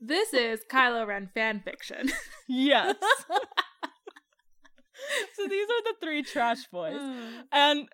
[0.00, 2.10] This is Kylo Ren fan fiction.
[2.48, 2.96] Yes.
[5.34, 6.96] so these are the three trash boys.
[6.96, 7.42] Uh.
[7.52, 7.88] And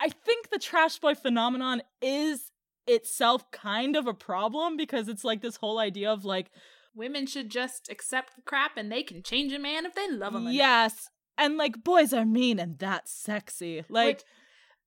[0.00, 2.50] I think the trash boy phenomenon is
[2.86, 6.50] itself kind of a problem because it's like this whole idea of like
[6.94, 10.34] women should just accept the crap and they can change a man if they love
[10.34, 10.48] him.
[10.48, 11.10] Yes.
[11.36, 13.84] And like boys are mean and that's sexy.
[13.88, 14.24] Like Which,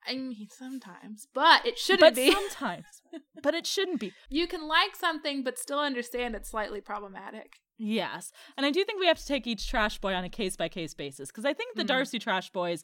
[0.08, 2.32] I mean sometimes, but it shouldn't but be.
[2.50, 2.86] Sometimes.
[3.43, 4.14] but it shouldn't be.
[4.30, 7.58] You can like something but still understand it's slightly problematic.
[7.78, 8.32] Yes.
[8.56, 10.70] And I do think we have to take each trash boy on a case by
[10.70, 11.88] case basis because I think the mm.
[11.88, 12.84] Darcy trash boys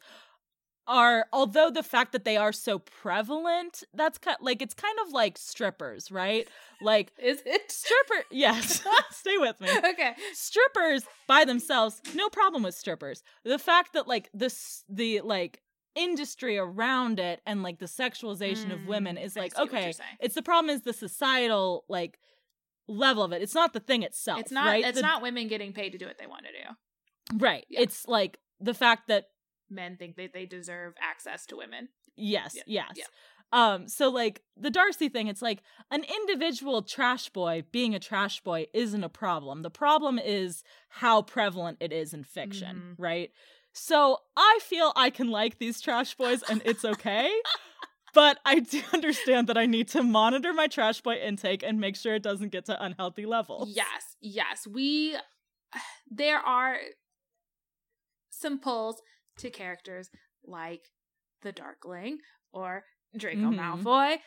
[0.87, 5.13] are although the fact that they are so prevalent that's kind like it's kind of
[5.13, 6.47] like strippers right?
[6.81, 7.71] Like is it?
[7.71, 9.69] stripper yes stay with me.
[9.69, 10.13] Okay.
[10.33, 13.23] Strippers by themselves no problem with strippers.
[13.45, 15.61] The fact that like this the like
[15.95, 20.41] industry around it and like the sexualization mm, of women is like okay it's the
[20.41, 22.17] problem is the societal like
[22.87, 23.41] level of it.
[23.41, 24.83] It's not the thing itself it's not right?
[24.83, 27.37] it's the, not women getting paid to do what they want to do.
[27.37, 27.65] Right.
[27.69, 27.81] Yeah.
[27.81, 29.25] it's like the fact that
[29.73, 31.89] men think that they deserve access to women.
[32.15, 32.91] Yes, yeah, yes.
[32.95, 33.05] Yeah.
[33.53, 35.61] Um, so like the Darcy thing, it's like
[35.91, 39.61] an individual trash boy being a trash boy isn't a problem.
[39.61, 43.01] The problem is how prevalent it is in fiction, mm-hmm.
[43.01, 43.31] right?
[43.71, 47.31] So I feel I can like these trash boys and it's okay.
[48.13, 51.95] but I do understand that I need to monitor my trash boy intake and make
[51.95, 53.69] sure it doesn't get to unhealthy levels.
[53.75, 54.65] Yes, yes.
[54.65, 55.15] We
[56.09, 56.77] there are
[58.29, 59.01] some pulls
[59.37, 60.09] to characters
[60.45, 60.89] like
[61.41, 62.19] the Darkling
[62.51, 62.83] or
[63.17, 63.59] Draco mm-hmm.
[63.59, 64.17] Malfoy.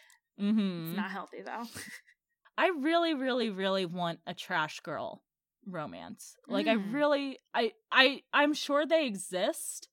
[0.40, 0.88] Mm-hmm.
[0.88, 1.64] It's not healthy though.
[2.58, 5.22] I really, really, really want a trash girl
[5.66, 6.36] romance.
[6.48, 6.70] Like mm.
[6.70, 9.88] I really I I I'm sure they exist,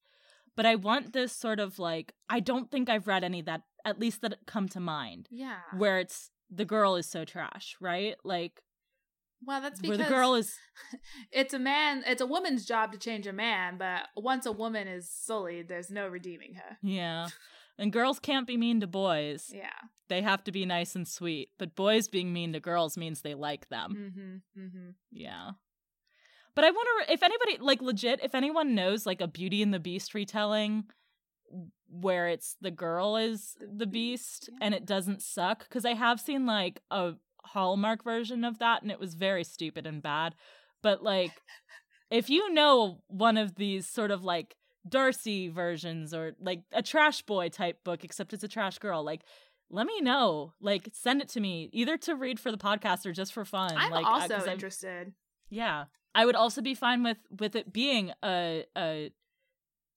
[0.55, 3.99] but I want this sort of like I don't think I've read any that at
[3.99, 5.27] least that come to mind.
[5.31, 5.57] Yeah.
[5.77, 8.15] Where it's the girl is so trash, right?
[8.23, 8.61] Like
[9.45, 10.55] well, that's because where the girl is.
[11.31, 12.03] It's a man.
[12.05, 15.89] It's a woman's job to change a man, but once a woman is sullied, there's
[15.89, 16.77] no redeeming her.
[16.81, 17.27] Yeah,
[17.77, 19.51] and girls can't be mean to boys.
[19.53, 19.69] Yeah,
[20.09, 21.49] they have to be nice and sweet.
[21.57, 24.41] But boys being mean to girls means they like them.
[24.57, 24.65] Mm-hmm.
[24.65, 24.89] Mm-hmm.
[25.11, 25.51] Yeah.
[26.55, 29.79] But I wonder if anybody, like, legit, if anyone knows, like, a Beauty and the
[29.79, 30.83] Beast retelling
[31.89, 36.45] where it's the girl is the beast and it doesn't suck because i have seen
[36.45, 37.13] like a
[37.45, 40.35] Hallmark version of that, and it was very stupid and bad.
[40.81, 41.31] But like,
[42.09, 44.55] if you know one of these sort of like
[44.87, 49.23] Darcy versions or like a trash boy type book, except it's a trash girl, like
[49.69, 50.53] let me know.
[50.61, 53.73] Like send it to me either to read for the podcast or just for fun.
[53.75, 55.07] I'm like, also uh, interested.
[55.07, 55.13] I'm,
[55.49, 59.11] yeah, I would also be fine with with it being a a.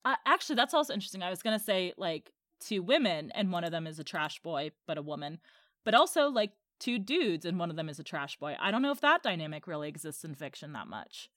[0.05, 1.21] Uh, actually, that's also interesting.
[1.21, 4.71] I was gonna say like two women, and one of them is a trash boy,
[4.87, 5.39] but a woman.
[5.83, 8.55] But also like two dudes and one of them is a trash boy.
[8.59, 11.29] I don't know if that dynamic really exists in fiction that much.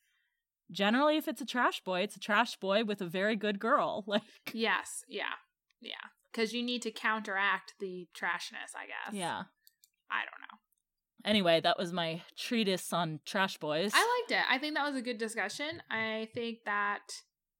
[0.71, 4.05] Generally, if it's a trash boy, it's a trash boy with a very good girl.
[4.07, 4.23] Like
[4.53, 5.35] Yes, yeah,
[5.81, 5.95] yeah.
[6.31, 9.15] Because you need to counteract the trashness, I guess.
[9.15, 9.43] Yeah.
[10.11, 10.59] I don't know.
[11.25, 13.93] Anyway, that was my treatise on trash boys.
[13.95, 14.45] I liked it.
[14.49, 15.83] I think that was a good discussion.
[15.91, 17.03] I think that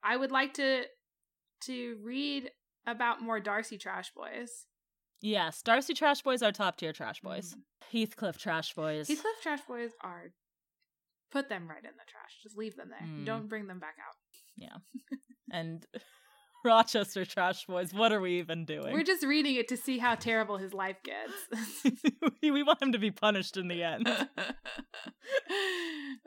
[0.03, 0.85] I would like to
[1.63, 2.51] to read
[2.87, 4.67] about more Darcy trash boys.
[5.21, 7.55] Yes, Darcy trash boys are top tier trash boys.
[7.55, 7.63] Mhm.
[7.93, 9.09] Heathcliff trash boys.
[9.09, 10.33] Heathcliff trash boys are
[11.31, 12.39] put them right in the trash.
[12.43, 13.07] Just leave them there.
[13.09, 13.25] Mm.
[13.27, 14.17] Don't bring them back out.
[14.57, 14.77] Yeah.
[15.53, 15.85] and
[16.65, 17.95] Rochester trash boys.
[17.95, 18.93] What are we even doing?
[18.93, 21.33] We're just reading it to see how terrible his life gets.
[22.43, 24.07] we want him to be punished in the end.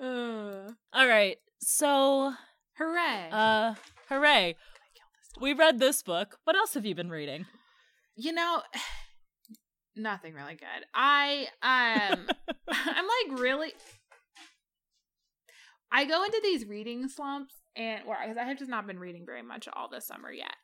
[0.02, 1.38] Uh, All right.
[1.60, 2.34] So,
[2.78, 3.30] hooray.
[3.32, 3.76] uh
[4.10, 4.56] hooray.
[4.96, 5.42] Kill this dog.
[5.44, 6.38] We read this book.
[6.46, 7.46] What else have you been reading?
[8.16, 8.62] You know
[9.96, 12.26] nothing really good i um
[12.70, 13.72] i'm like really
[15.92, 19.24] i go into these reading slumps and well because i have just not been reading
[19.26, 20.56] very much all this summer yet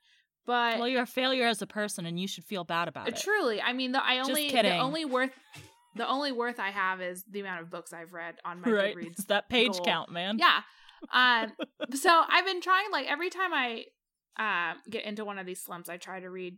[0.45, 3.17] but well, you're a failure as a person and you should feel bad about it.
[3.17, 5.31] truly i mean the i only the only worth
[5.95, 8.95] the only worth i have is the amount of books i've read on my right?
[8.95, 9.81] goodreads It's that page goal.
[9.85, 10.39] count, man.
[10.39, 10.61] yeah
[11.13, 11.51] um
[11.93, 13.83] so i've been trying like every time i
[14.37, 16.57] um get into one of these slumps i try to read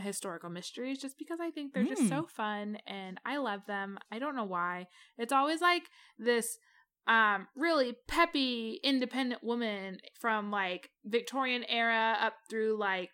[0.00, 2.08] historical mysteries just because i think they're just Mm.
[2.08, 5.84] so fun and i love them i don't know why it's always like
[6.18, 6.58] this
[7.06, 13.10] um really peppy independent woman from like victorian era up through like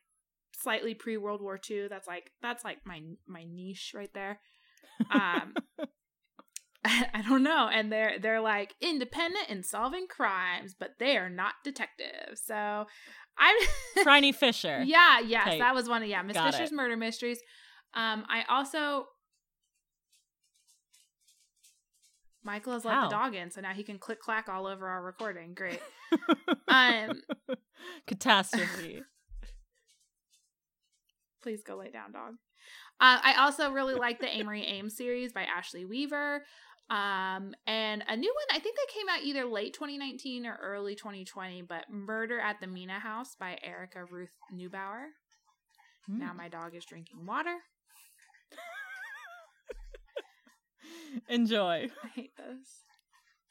[0.61, 4.41] slightly pre world war ii that's like that's like my my niche right there
[5.13, 5.55] um
[7.15, 7.67] I don't know.
[7.73, 12.43] And they're they're like independent in solving crimes, but they are not detectives.
[12.45, 12.85] So
[13.39, 13.57] I'm
[14.05, 14.83] Phryne Fisher.
[14.85, 15.59] Yeah, yes, Type.
[15.59, 16.75] that was one of yeah, Miss Fisher's it.
[16.75, 17.41] murder mysteries.
[17.95, 19.07] Um I also
[22.43, 23.09] Michael has let How?
[23.09, 25.55] the dog in, so now he can click clack all over our recording.
[25.55, 25.81] Great.
[26.69, 27.21] Um
[28.07, 29.03] Catastrophe.
[31.43, 32.35] please go lay down, dog.
[33.01, 36.45] Uh, I also really like the Amory Ames series by Ashley Weaver.
[36.91, 40.95] Um, and a new one, I think that came out either late 2019 or early
[40.95, 45.07] 2020, but Murder at the Mena House by Erica Ruth Neubauer.
[46.07, 46.37] Now Hmm.
[46.37, 47.57] my dog is drinking water.
[51.29, 51.89] Enjoy.
[52.03, 52.85] I hate this.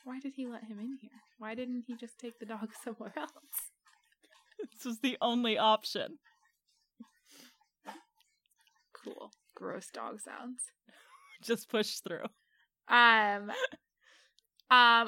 [0.03, 1.10] Why did he let him in here?
[1.39, 3.31] Why didn't he just take the dog somewhere else?
[4.72, 6.19] This was the only option.
[8.93, 9.31] Cool.
[9.55, 10.61] Gross dog sounds.
[11.43, 12.23] Just push through.
[12.88, 13.53] Um, um,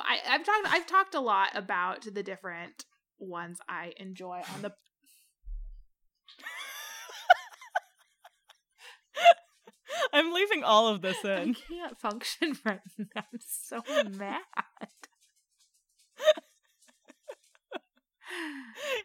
[0.02, 0.68] I, I've talked.
[0.68, 2.86] I've talked a lot about the different
[3.20, 4.70] ones I enjoy on the.
[10.14, 11.32] I'm leaving all of this in.
[11.32, 13.24] I can't function right now.
[13.34, 13.82] I'm so
[14.18, 14.42] mad.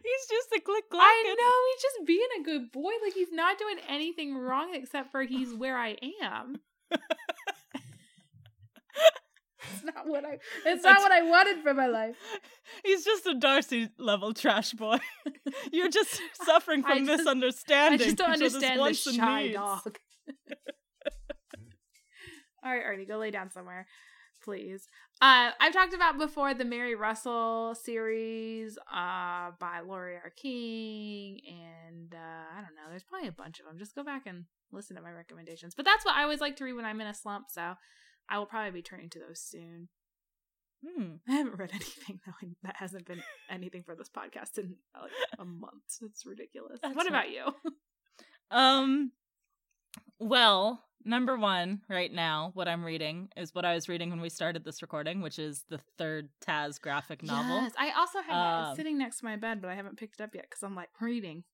[0.02, 1.02] He's just a click clack.
[1.02, 2.92] I know he's just being a good boy.
[3.02, 6.60] Like he's not doing anything wrong except for he's where I am.
[9.72, 10.38] it's not what I.
[10.66, 12.16] It's not what I wanted for my life.
[12.84, 14.98] He's just a Darcy level trash boy.
[15.72, 18.00] You're just suffering I from misunderstanding.
[18.00, 19.54] I just don't understand this shy needs.
[19.54, 19.98] dog.
[22.62, 23.86] All right, Artie, go lay down somewhere,
[24.44, 24.86] please.
[25.22, 30.30] Uh, I've talked about before the Mary Russell series uh, by Laurie R.
[30.36, 32.88] King, and uh, I don't know.
[32.90, 33.78] There's probably a bunch of them.
[33.78, 35.74] Just go back and listen to my recommendations.
[35.74, 37.74] But that's what I always like to read when I'm in a slump, so
[38.30, 39.88] I will probably be turning to those soon.
[40.86, 41.16] Hmm.
[41.28, 45.44] I haven't read anything though that hasn't been anything for this podcast in like a
[45.44, 45.98] month.
[46.02, 46.78] It's ridiculous.
[46.82, 47.44] That's what about you?
[48.52, 49.12] Um.
[50.18, 54.28] Well, number one right now, what I'm reading is what I was reading when we
[54.28, 57.62] started this recording, which is the third Taz graphic novel.
[57.62, 60.18] Yes, I also have it Um, sitting next to my bed, but I haven't picked
[60.18, 61.44] it up yet because I'm like reading.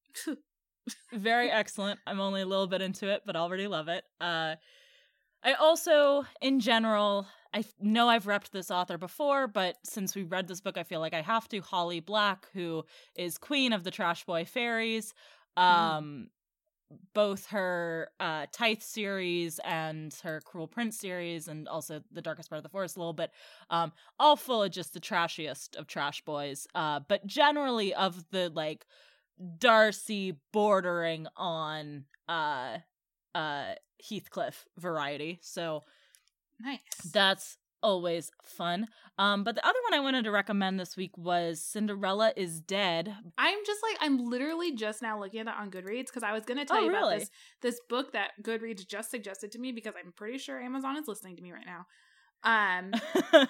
[1.13, 2.01] Very excellent.
[2.07, 4.05] I'm only a little bit into it, but already love it.
[4.21, 4.55] Uh,
[5.47, 10.49] I also, in general, I know I've repped this author before, but since we read
[10.49, 11.61] this book, I feel like I have to.
[11.61, 15.15] Holly Black, who is queen of the Trash Boy Fairies.
[15.57, 16.31] Um,
[17.15, 22.59] both her uh Tithe series and her Cruel Prince series, and also the Darkest Part
[22.59, 23.31] of the Forest a little bit,
[23.71, 26.67] um, all full of just the trashiest of trash boys.
[26.75, 28.85] Uh, but generally of the like
[29.59, 32.79] Darcy bordering on uh
[33.37, 33.75] uh
[34.09, 35.39] Heathcliff variety.
[35.43, 35.85] So
[36.61, 36.81] nice.
[37.13, 38.89] that's always fun.
[39.19, 43.15] Um, but the other one I wanted to recommend this week was Cinderella is Dead.
[43.39, 46.45] I'm just like I'm literally just now looking at that on Goodreads because I was
[46.45, 47.19] going to tell Oh, you about really?
[47.21, 47.31] this
[47.63, 51.37] this book that Goodreads just suggested to me because I'm pretty sure Amazon is listening
[51.37, 51.87] to me right now.
[52.45, 52.93] Um,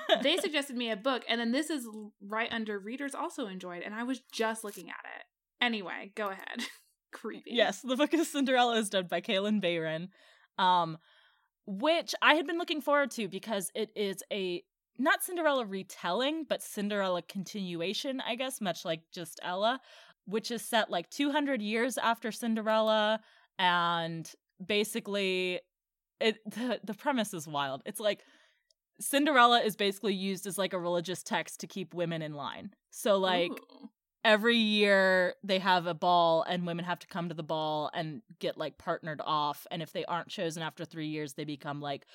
[0.22, 1.86] they suggested me a book, and then this is
[2.20, 5.24] right under readers also enjoyed, and I was just looking at it.
[5.60, 6.60] Anyway, go ahead.
[7.12, 7.50] Creepy.
[7.52, 10.08] Yes, the book of Cinderella is done by Kalynn Bayron,
[10.62, 10.98] um,
[11.66, 14.62] which I had been looking forward to because it is a
[14.98, 19.80] not Cinderella retelling, but Cinderella continuation, I guess, much like just Ella,
[20.24, 23.20] which is set like 200 years after Cinderella,
[23.58, 24.30] and
[24.64, 25.60] basically,
[26.20, 27.82] it the the premise is wild.
[27.86, 28.24] It's like
[29.00, 32.70] Cinderella is basically used as like a religious text to keep women in line.
[32.90, 33.90] So like Ooh.
[34.26, 38.22] Every year they have a ball and women have to come to the ball and
[38.40, 42.06] get like partnered off and if they aren't chosen after 3 years they become like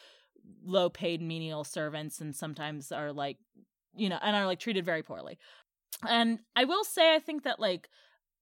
[0.66, 3.38] low paid menial servants and sometimes are like
[3.96, 5.38] you know and are like treated very poorly.
[6.08, 7.90] And I will say I think that like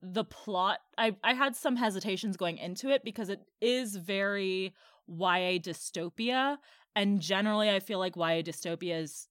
[0.02, 4.74] the plot I I had some hesitations going into it because it is very
[5.08, 6.58] YA dystopia
[6.96, 9.28] and generally I feel like YA dystopia is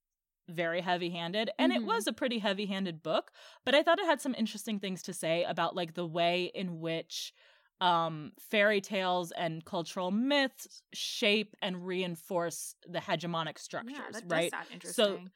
[0.49, 1.77] very heavy-handed and Mhm.
[1.77, 3.33] it was a pretty heavy-handed book
[3.65, 6.81] but i thought it had some interesting things to say about like the way in
[6.81, 7.33] which
[7.81, 14.31] um fairy tales and cultural myths shape and reinforce the hegemonic structures yeah, that does
[14.31, 15.31] right interesting.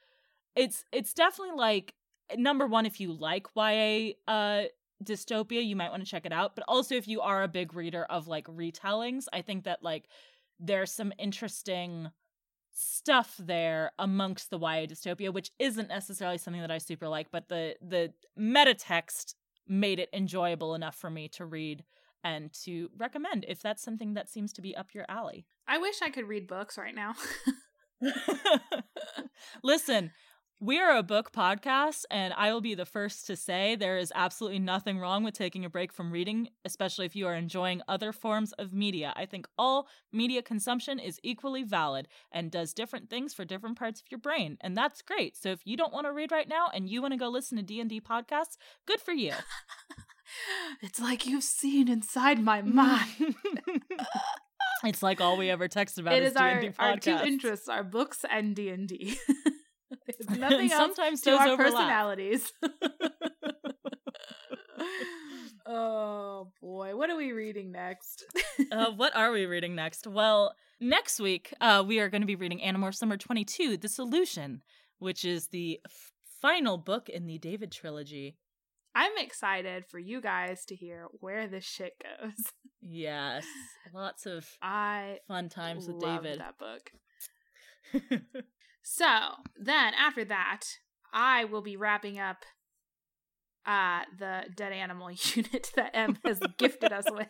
[0.56, 1.94] it's it's definitely like
[2.36, 4.64] number one if you like YA uh
[5.04, 7.74] dystopia you might want to check it out but also if you are a big
[7.74, 10.08] reader of like retellings I think that like
[10.60, 12.10] there's some interesting
[12.72, 17.48] stuff there amongst the YA dystopia which isn't necessarily something that I super like but
[17.48, 19.36] the the meta text
[19.68, 21.84] made it enjoyable enough for me to read
[22.24, 26.02] and to recommend if that's something that seems to be up your alley I wish
[26.02, 27.14] I could read books right now.
[29.62, 30.10] Listen,
[30.62, 34.12] we are a book podcast, and I will be the first to say there is
[34.14, 38.12] absolutely nothing wrong with taking a break from reading, especially if you are enjoying other
[38.12, 39.12] forms of media.
[39.16, 44.00] I think all media consumption is equally valid and does different things for different parts
[44.00, 45.36] of your brain, and that's great.
[45.36, 47.56] So if you don't want to read right now and you want to go listen
[47.56, 48.56] to D&D podcasts,
[48.86, 49.32] good for you.
[50.80, 53.34] it's like you've seen inside my mind.
[54.84, 57.82] it's like all we ever text about it is is our, our two interests are
[57.82, 59.16] books and d&d
[60.06, 61.72] There's nothing And else sometimes to those our overlap.
[61.72, 62.52] personalities
[65.66, 68.24] oh boy what are we reading next
[68.72, 70.06] uh, what are we reading next?
[70.06, 74.62] Well, next week uh, we are going to be reading Animorphs Summer 22, The Solution,
[74.98, 78.36] which is the f- final book in the David trilogy.
[78.94, 82.34] i'm excited for you guys to hear where this shit goes
[82.80, 83.44] Yes,
[83.94, 86.40] lots of i fun times with love David.
[86.40, 86.90] that book
[88.82, 89.06] So
[89.56, 90.62] then after that,
[91.12, 92.44] I will be wrapping up
[93.64, 97.28] uh the dead animal unit that M has gifted us with.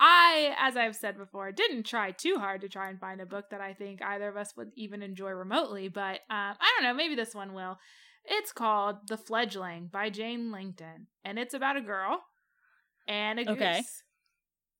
[0.00, 3.50] I, as I've said before, didn't try too hard to try and find a book
[3.50, 6.94] that I think either of us would even enjoy remotely, but um, I don't know,
[6.94, 7.78] maybe this one will.
[8.24, 12.20] It's called The Fledgling by Jane Langton, and it's about a girl
[13.06, 13.44] and a
[13.78, 14.02] goose.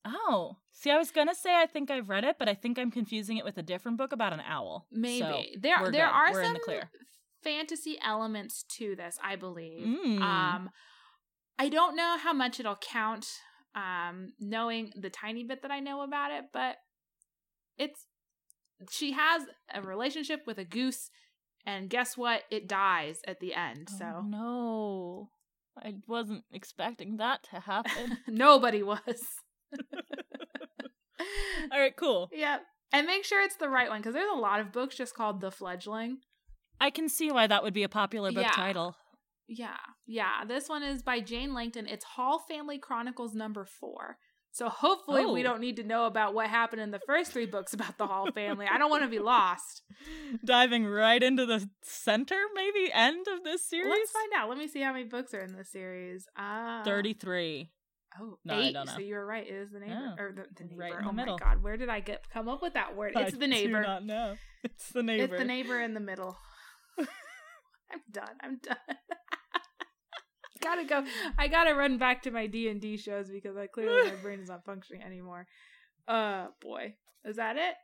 [0.05, 2.79] Oh, see, I was going to say I think I've read it, but I think
[2.79, 4.87] I'm confusing it with a different book about an owl.
[4.93, 6.01] Maybe So, there there good.
[6.03, 6.91] are We're some the clear.
[7.43, 9.87] fantasy elements to this, I believe.
[9.87, 10.21] Mm.
[10.21, 10.71] Um,
[11.59, 13.27] I don't know how much it'll count,
[13.75, 16.77] um, knowing the tiny bit that I know about it, but
[17.79, 18.07] it's
[18.91, 21.11] she has a relationship with a goose,
[21.65, 22.43] and guess what?
[22.51, 23.89] It dies at the end.
[23.93, 25.31] Oh, So no.
[25.83, 28.19] I wasn't expecting that to happen.
[28.29, 29.25] nobody was.
[31.73, 32.29] All right, cool.
[32.33, 32.63] Yep.
[32.93, 35.41] And make sure it's the right one because there's a lot of books just called
[35.41, 36.19] The Fledgling.
[36.81, 38.51] I can see why that would be a popular book Yeah.
[38.51, 38.97] title.
[39.47, 39.77] Yeah,
[40.07, 40.45] yeah.
[40.47, 41.87] This one is by Jane Langton.
[41.87, 44.19] It's Hall Family Chronicles number four.
[44.53, 45.43] So hopefully we Oh.
[45.43, 48.31] don't need to know about what happened in the first three books about the Hall
[48.33, 48.67] family.
[48.71, 49.83] I don't want to be lost.
[50.45, 53.89] Diving right into the center, maybe end of this series.
[53.91, 54.49] Let's find out.
[54.49, 56.27] Let me see how many books are in this series.
[56.37, 57.71] Uh, 33.
[58.21, 58.73] Oh, No, I eight.
[58.75, 58.93] don't know.
[58.93, 59.47] So you were right.
[59.47, 60.81] It is the neighbor Oh, or the, the neighbor.
[60.81, 63.13] right in the oh my god, where did I get come up with that word?
[63.17, 63.81] It's I the neighbor.
[63.83, 64.35] Do not know.
[64.65, 65.35] It's the neighbor.
[65.35, 66.37] It's the neighbor in the middle.
[66.99, 68.37] I'm done.
[68.43, 68.77] I'm done.
[70.61, 71.05] gotta go.
[71.39, 74.41] I gotta run back to my D and D shows because I clearly my brain
[74.41, 75.47] is not functioning anymore.
[76.09, 77.75] Uh, boy, is that it?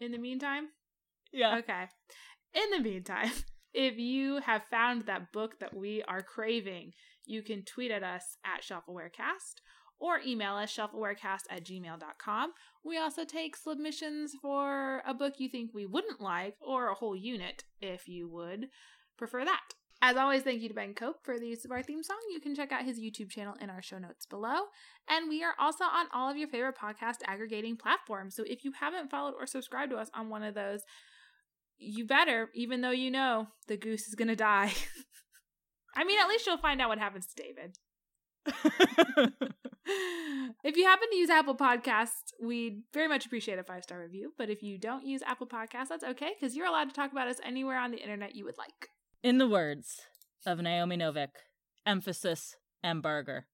[0.00, 0.68] In the meantime,
[1.32, 1.58] Yeah.
[1.58, 1.84] okay.
[2.54, 3.30] In the meantime,
[3.74, 6.92] if you have found that book that we are craving,
[7.28, 9.60] you can tweet at us at ShelfAwareCast,
[10.00, 12.52] or email us shelfawarecast at gmail.com.
[12.84, 17.16] We also take submissions for a book you think we wouldn't like or a whole
[17.16, 18.68] unit if you would
[19.16, 19.74] prefer that.
[20.00, 22.18] As always, thank you to Ben Cope for the use of our theme song.
[22.32, 24.66] You can check out his YouTube channel in our show notes below.
[25.08, 28.36] And we are also on all of your favorite podcast aggregating platforms.
[28.36, 30.82] So if you haven't followed or subscribed to us on one of those,
[31.78, 34.72] you better, even though you know the goose is going to die.
[35.94, 37.78] I mean, at least you'll find out what happens to David.
[40.64, 44.32] if you happen to use Apple Podcasts, we'd very much appreciate a five star review.
[44.38, 47.28] But if you don't use Apple Podcasts, that's okay because you're allowed to talk about
[47.28, 48.88] us anywhere on the internet you would like.
[49.22, 50.00] In the words
[50.46, 51.28] of Naomi Novik,
[51.86, 53.46] emphasis hamburger.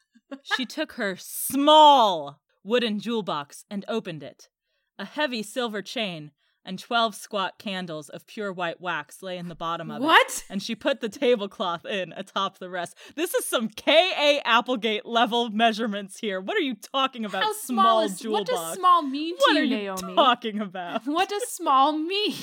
[0.56, 4.48] she took her small wooden jewel box and opened it.
[4.98, 6.32] A heavy silver chain
[6.64, 10.26] and 12 squat candles of pure white wax lay in the bottom of what?
[10.28, 10.44] it.
[10.48, 12.96] And she put the tablecloth in atop the rest.
[13.16, 14.40] This is some K.A.
[14.44, 16.40] Applegate level measurements here.
[16.40, 17.42] What are you talking about?
[17.42, 18.78] How small, is, jewel What does box?
[18.78, 20.14] small mean to what you, are you Naomi?
[20.14, 21.02] talking about?
[21.06, 22.34] What does small mean?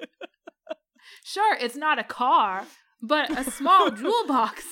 [1.24, 2.64] sure, it's not a car,
[3.00, 4.64] but a small jewel box.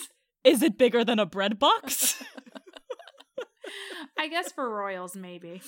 [0.45, 2.23] Is it bigger than a bread box?
[4.19, 5.63] I guess for royals, maybe.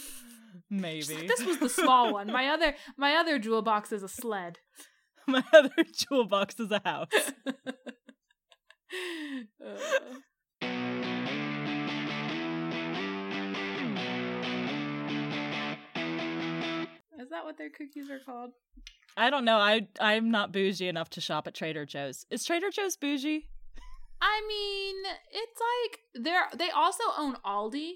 [0.70, 1.14] Maybe.
[1.14, 2.26] Like, this was the small one.
[2.28, 4.58] My other my other jewel box is a sled.
[5.26, 7.08] My other jewel box is a house.
[9.64, 9.78] Uh.
[17.18, 18.50] Is that what their cookies are called?
[19.16, 19.56] I don't know.
[19.56, 22.26] I I'm not bougie enough to shop at Trader Joe's.
[22.30, 23.48] Is Trader Joe's bougie?
[24.20, 24.96] I mean,
[25.30, 27.92] it's like they're they also own Aldi,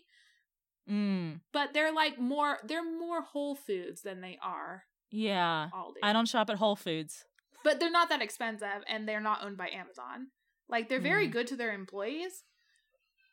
[0.88, 1.40] Mm.
[1.52, 5.68] but they're like more they're more Whole Foods than they are Yeah.
[5.74, 5.96] Aldi.
[6.02, 7.24] I don't shop at Whole Foods.
[7.64, 10.28] but they're not that expensive and they're not owned by Amazon.
[10.68, 11.32] Like they're very Mm.
[11.32, 12.44] good to their employees.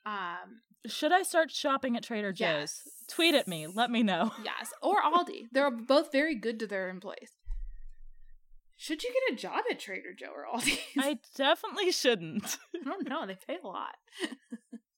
[0.05, 2.81] Um Should I start shopping at Trader Joe's?
[2.85, 2.89] Yes.
[3.07, 3.67] Tweet at me.
[3.67, 4.31] Let me know.
[4.43, 5.47] yes, or Aldi.
[5.51, 7.31] They're both very good to their employees.
[8.77, 10.77] Should you get a job at Trader Joe or Aldi?
[10.99, 12.57] I definitely shouldn't.
[12.75, 13.25] I don't know.
[13.25, 13.95] They pay a lot.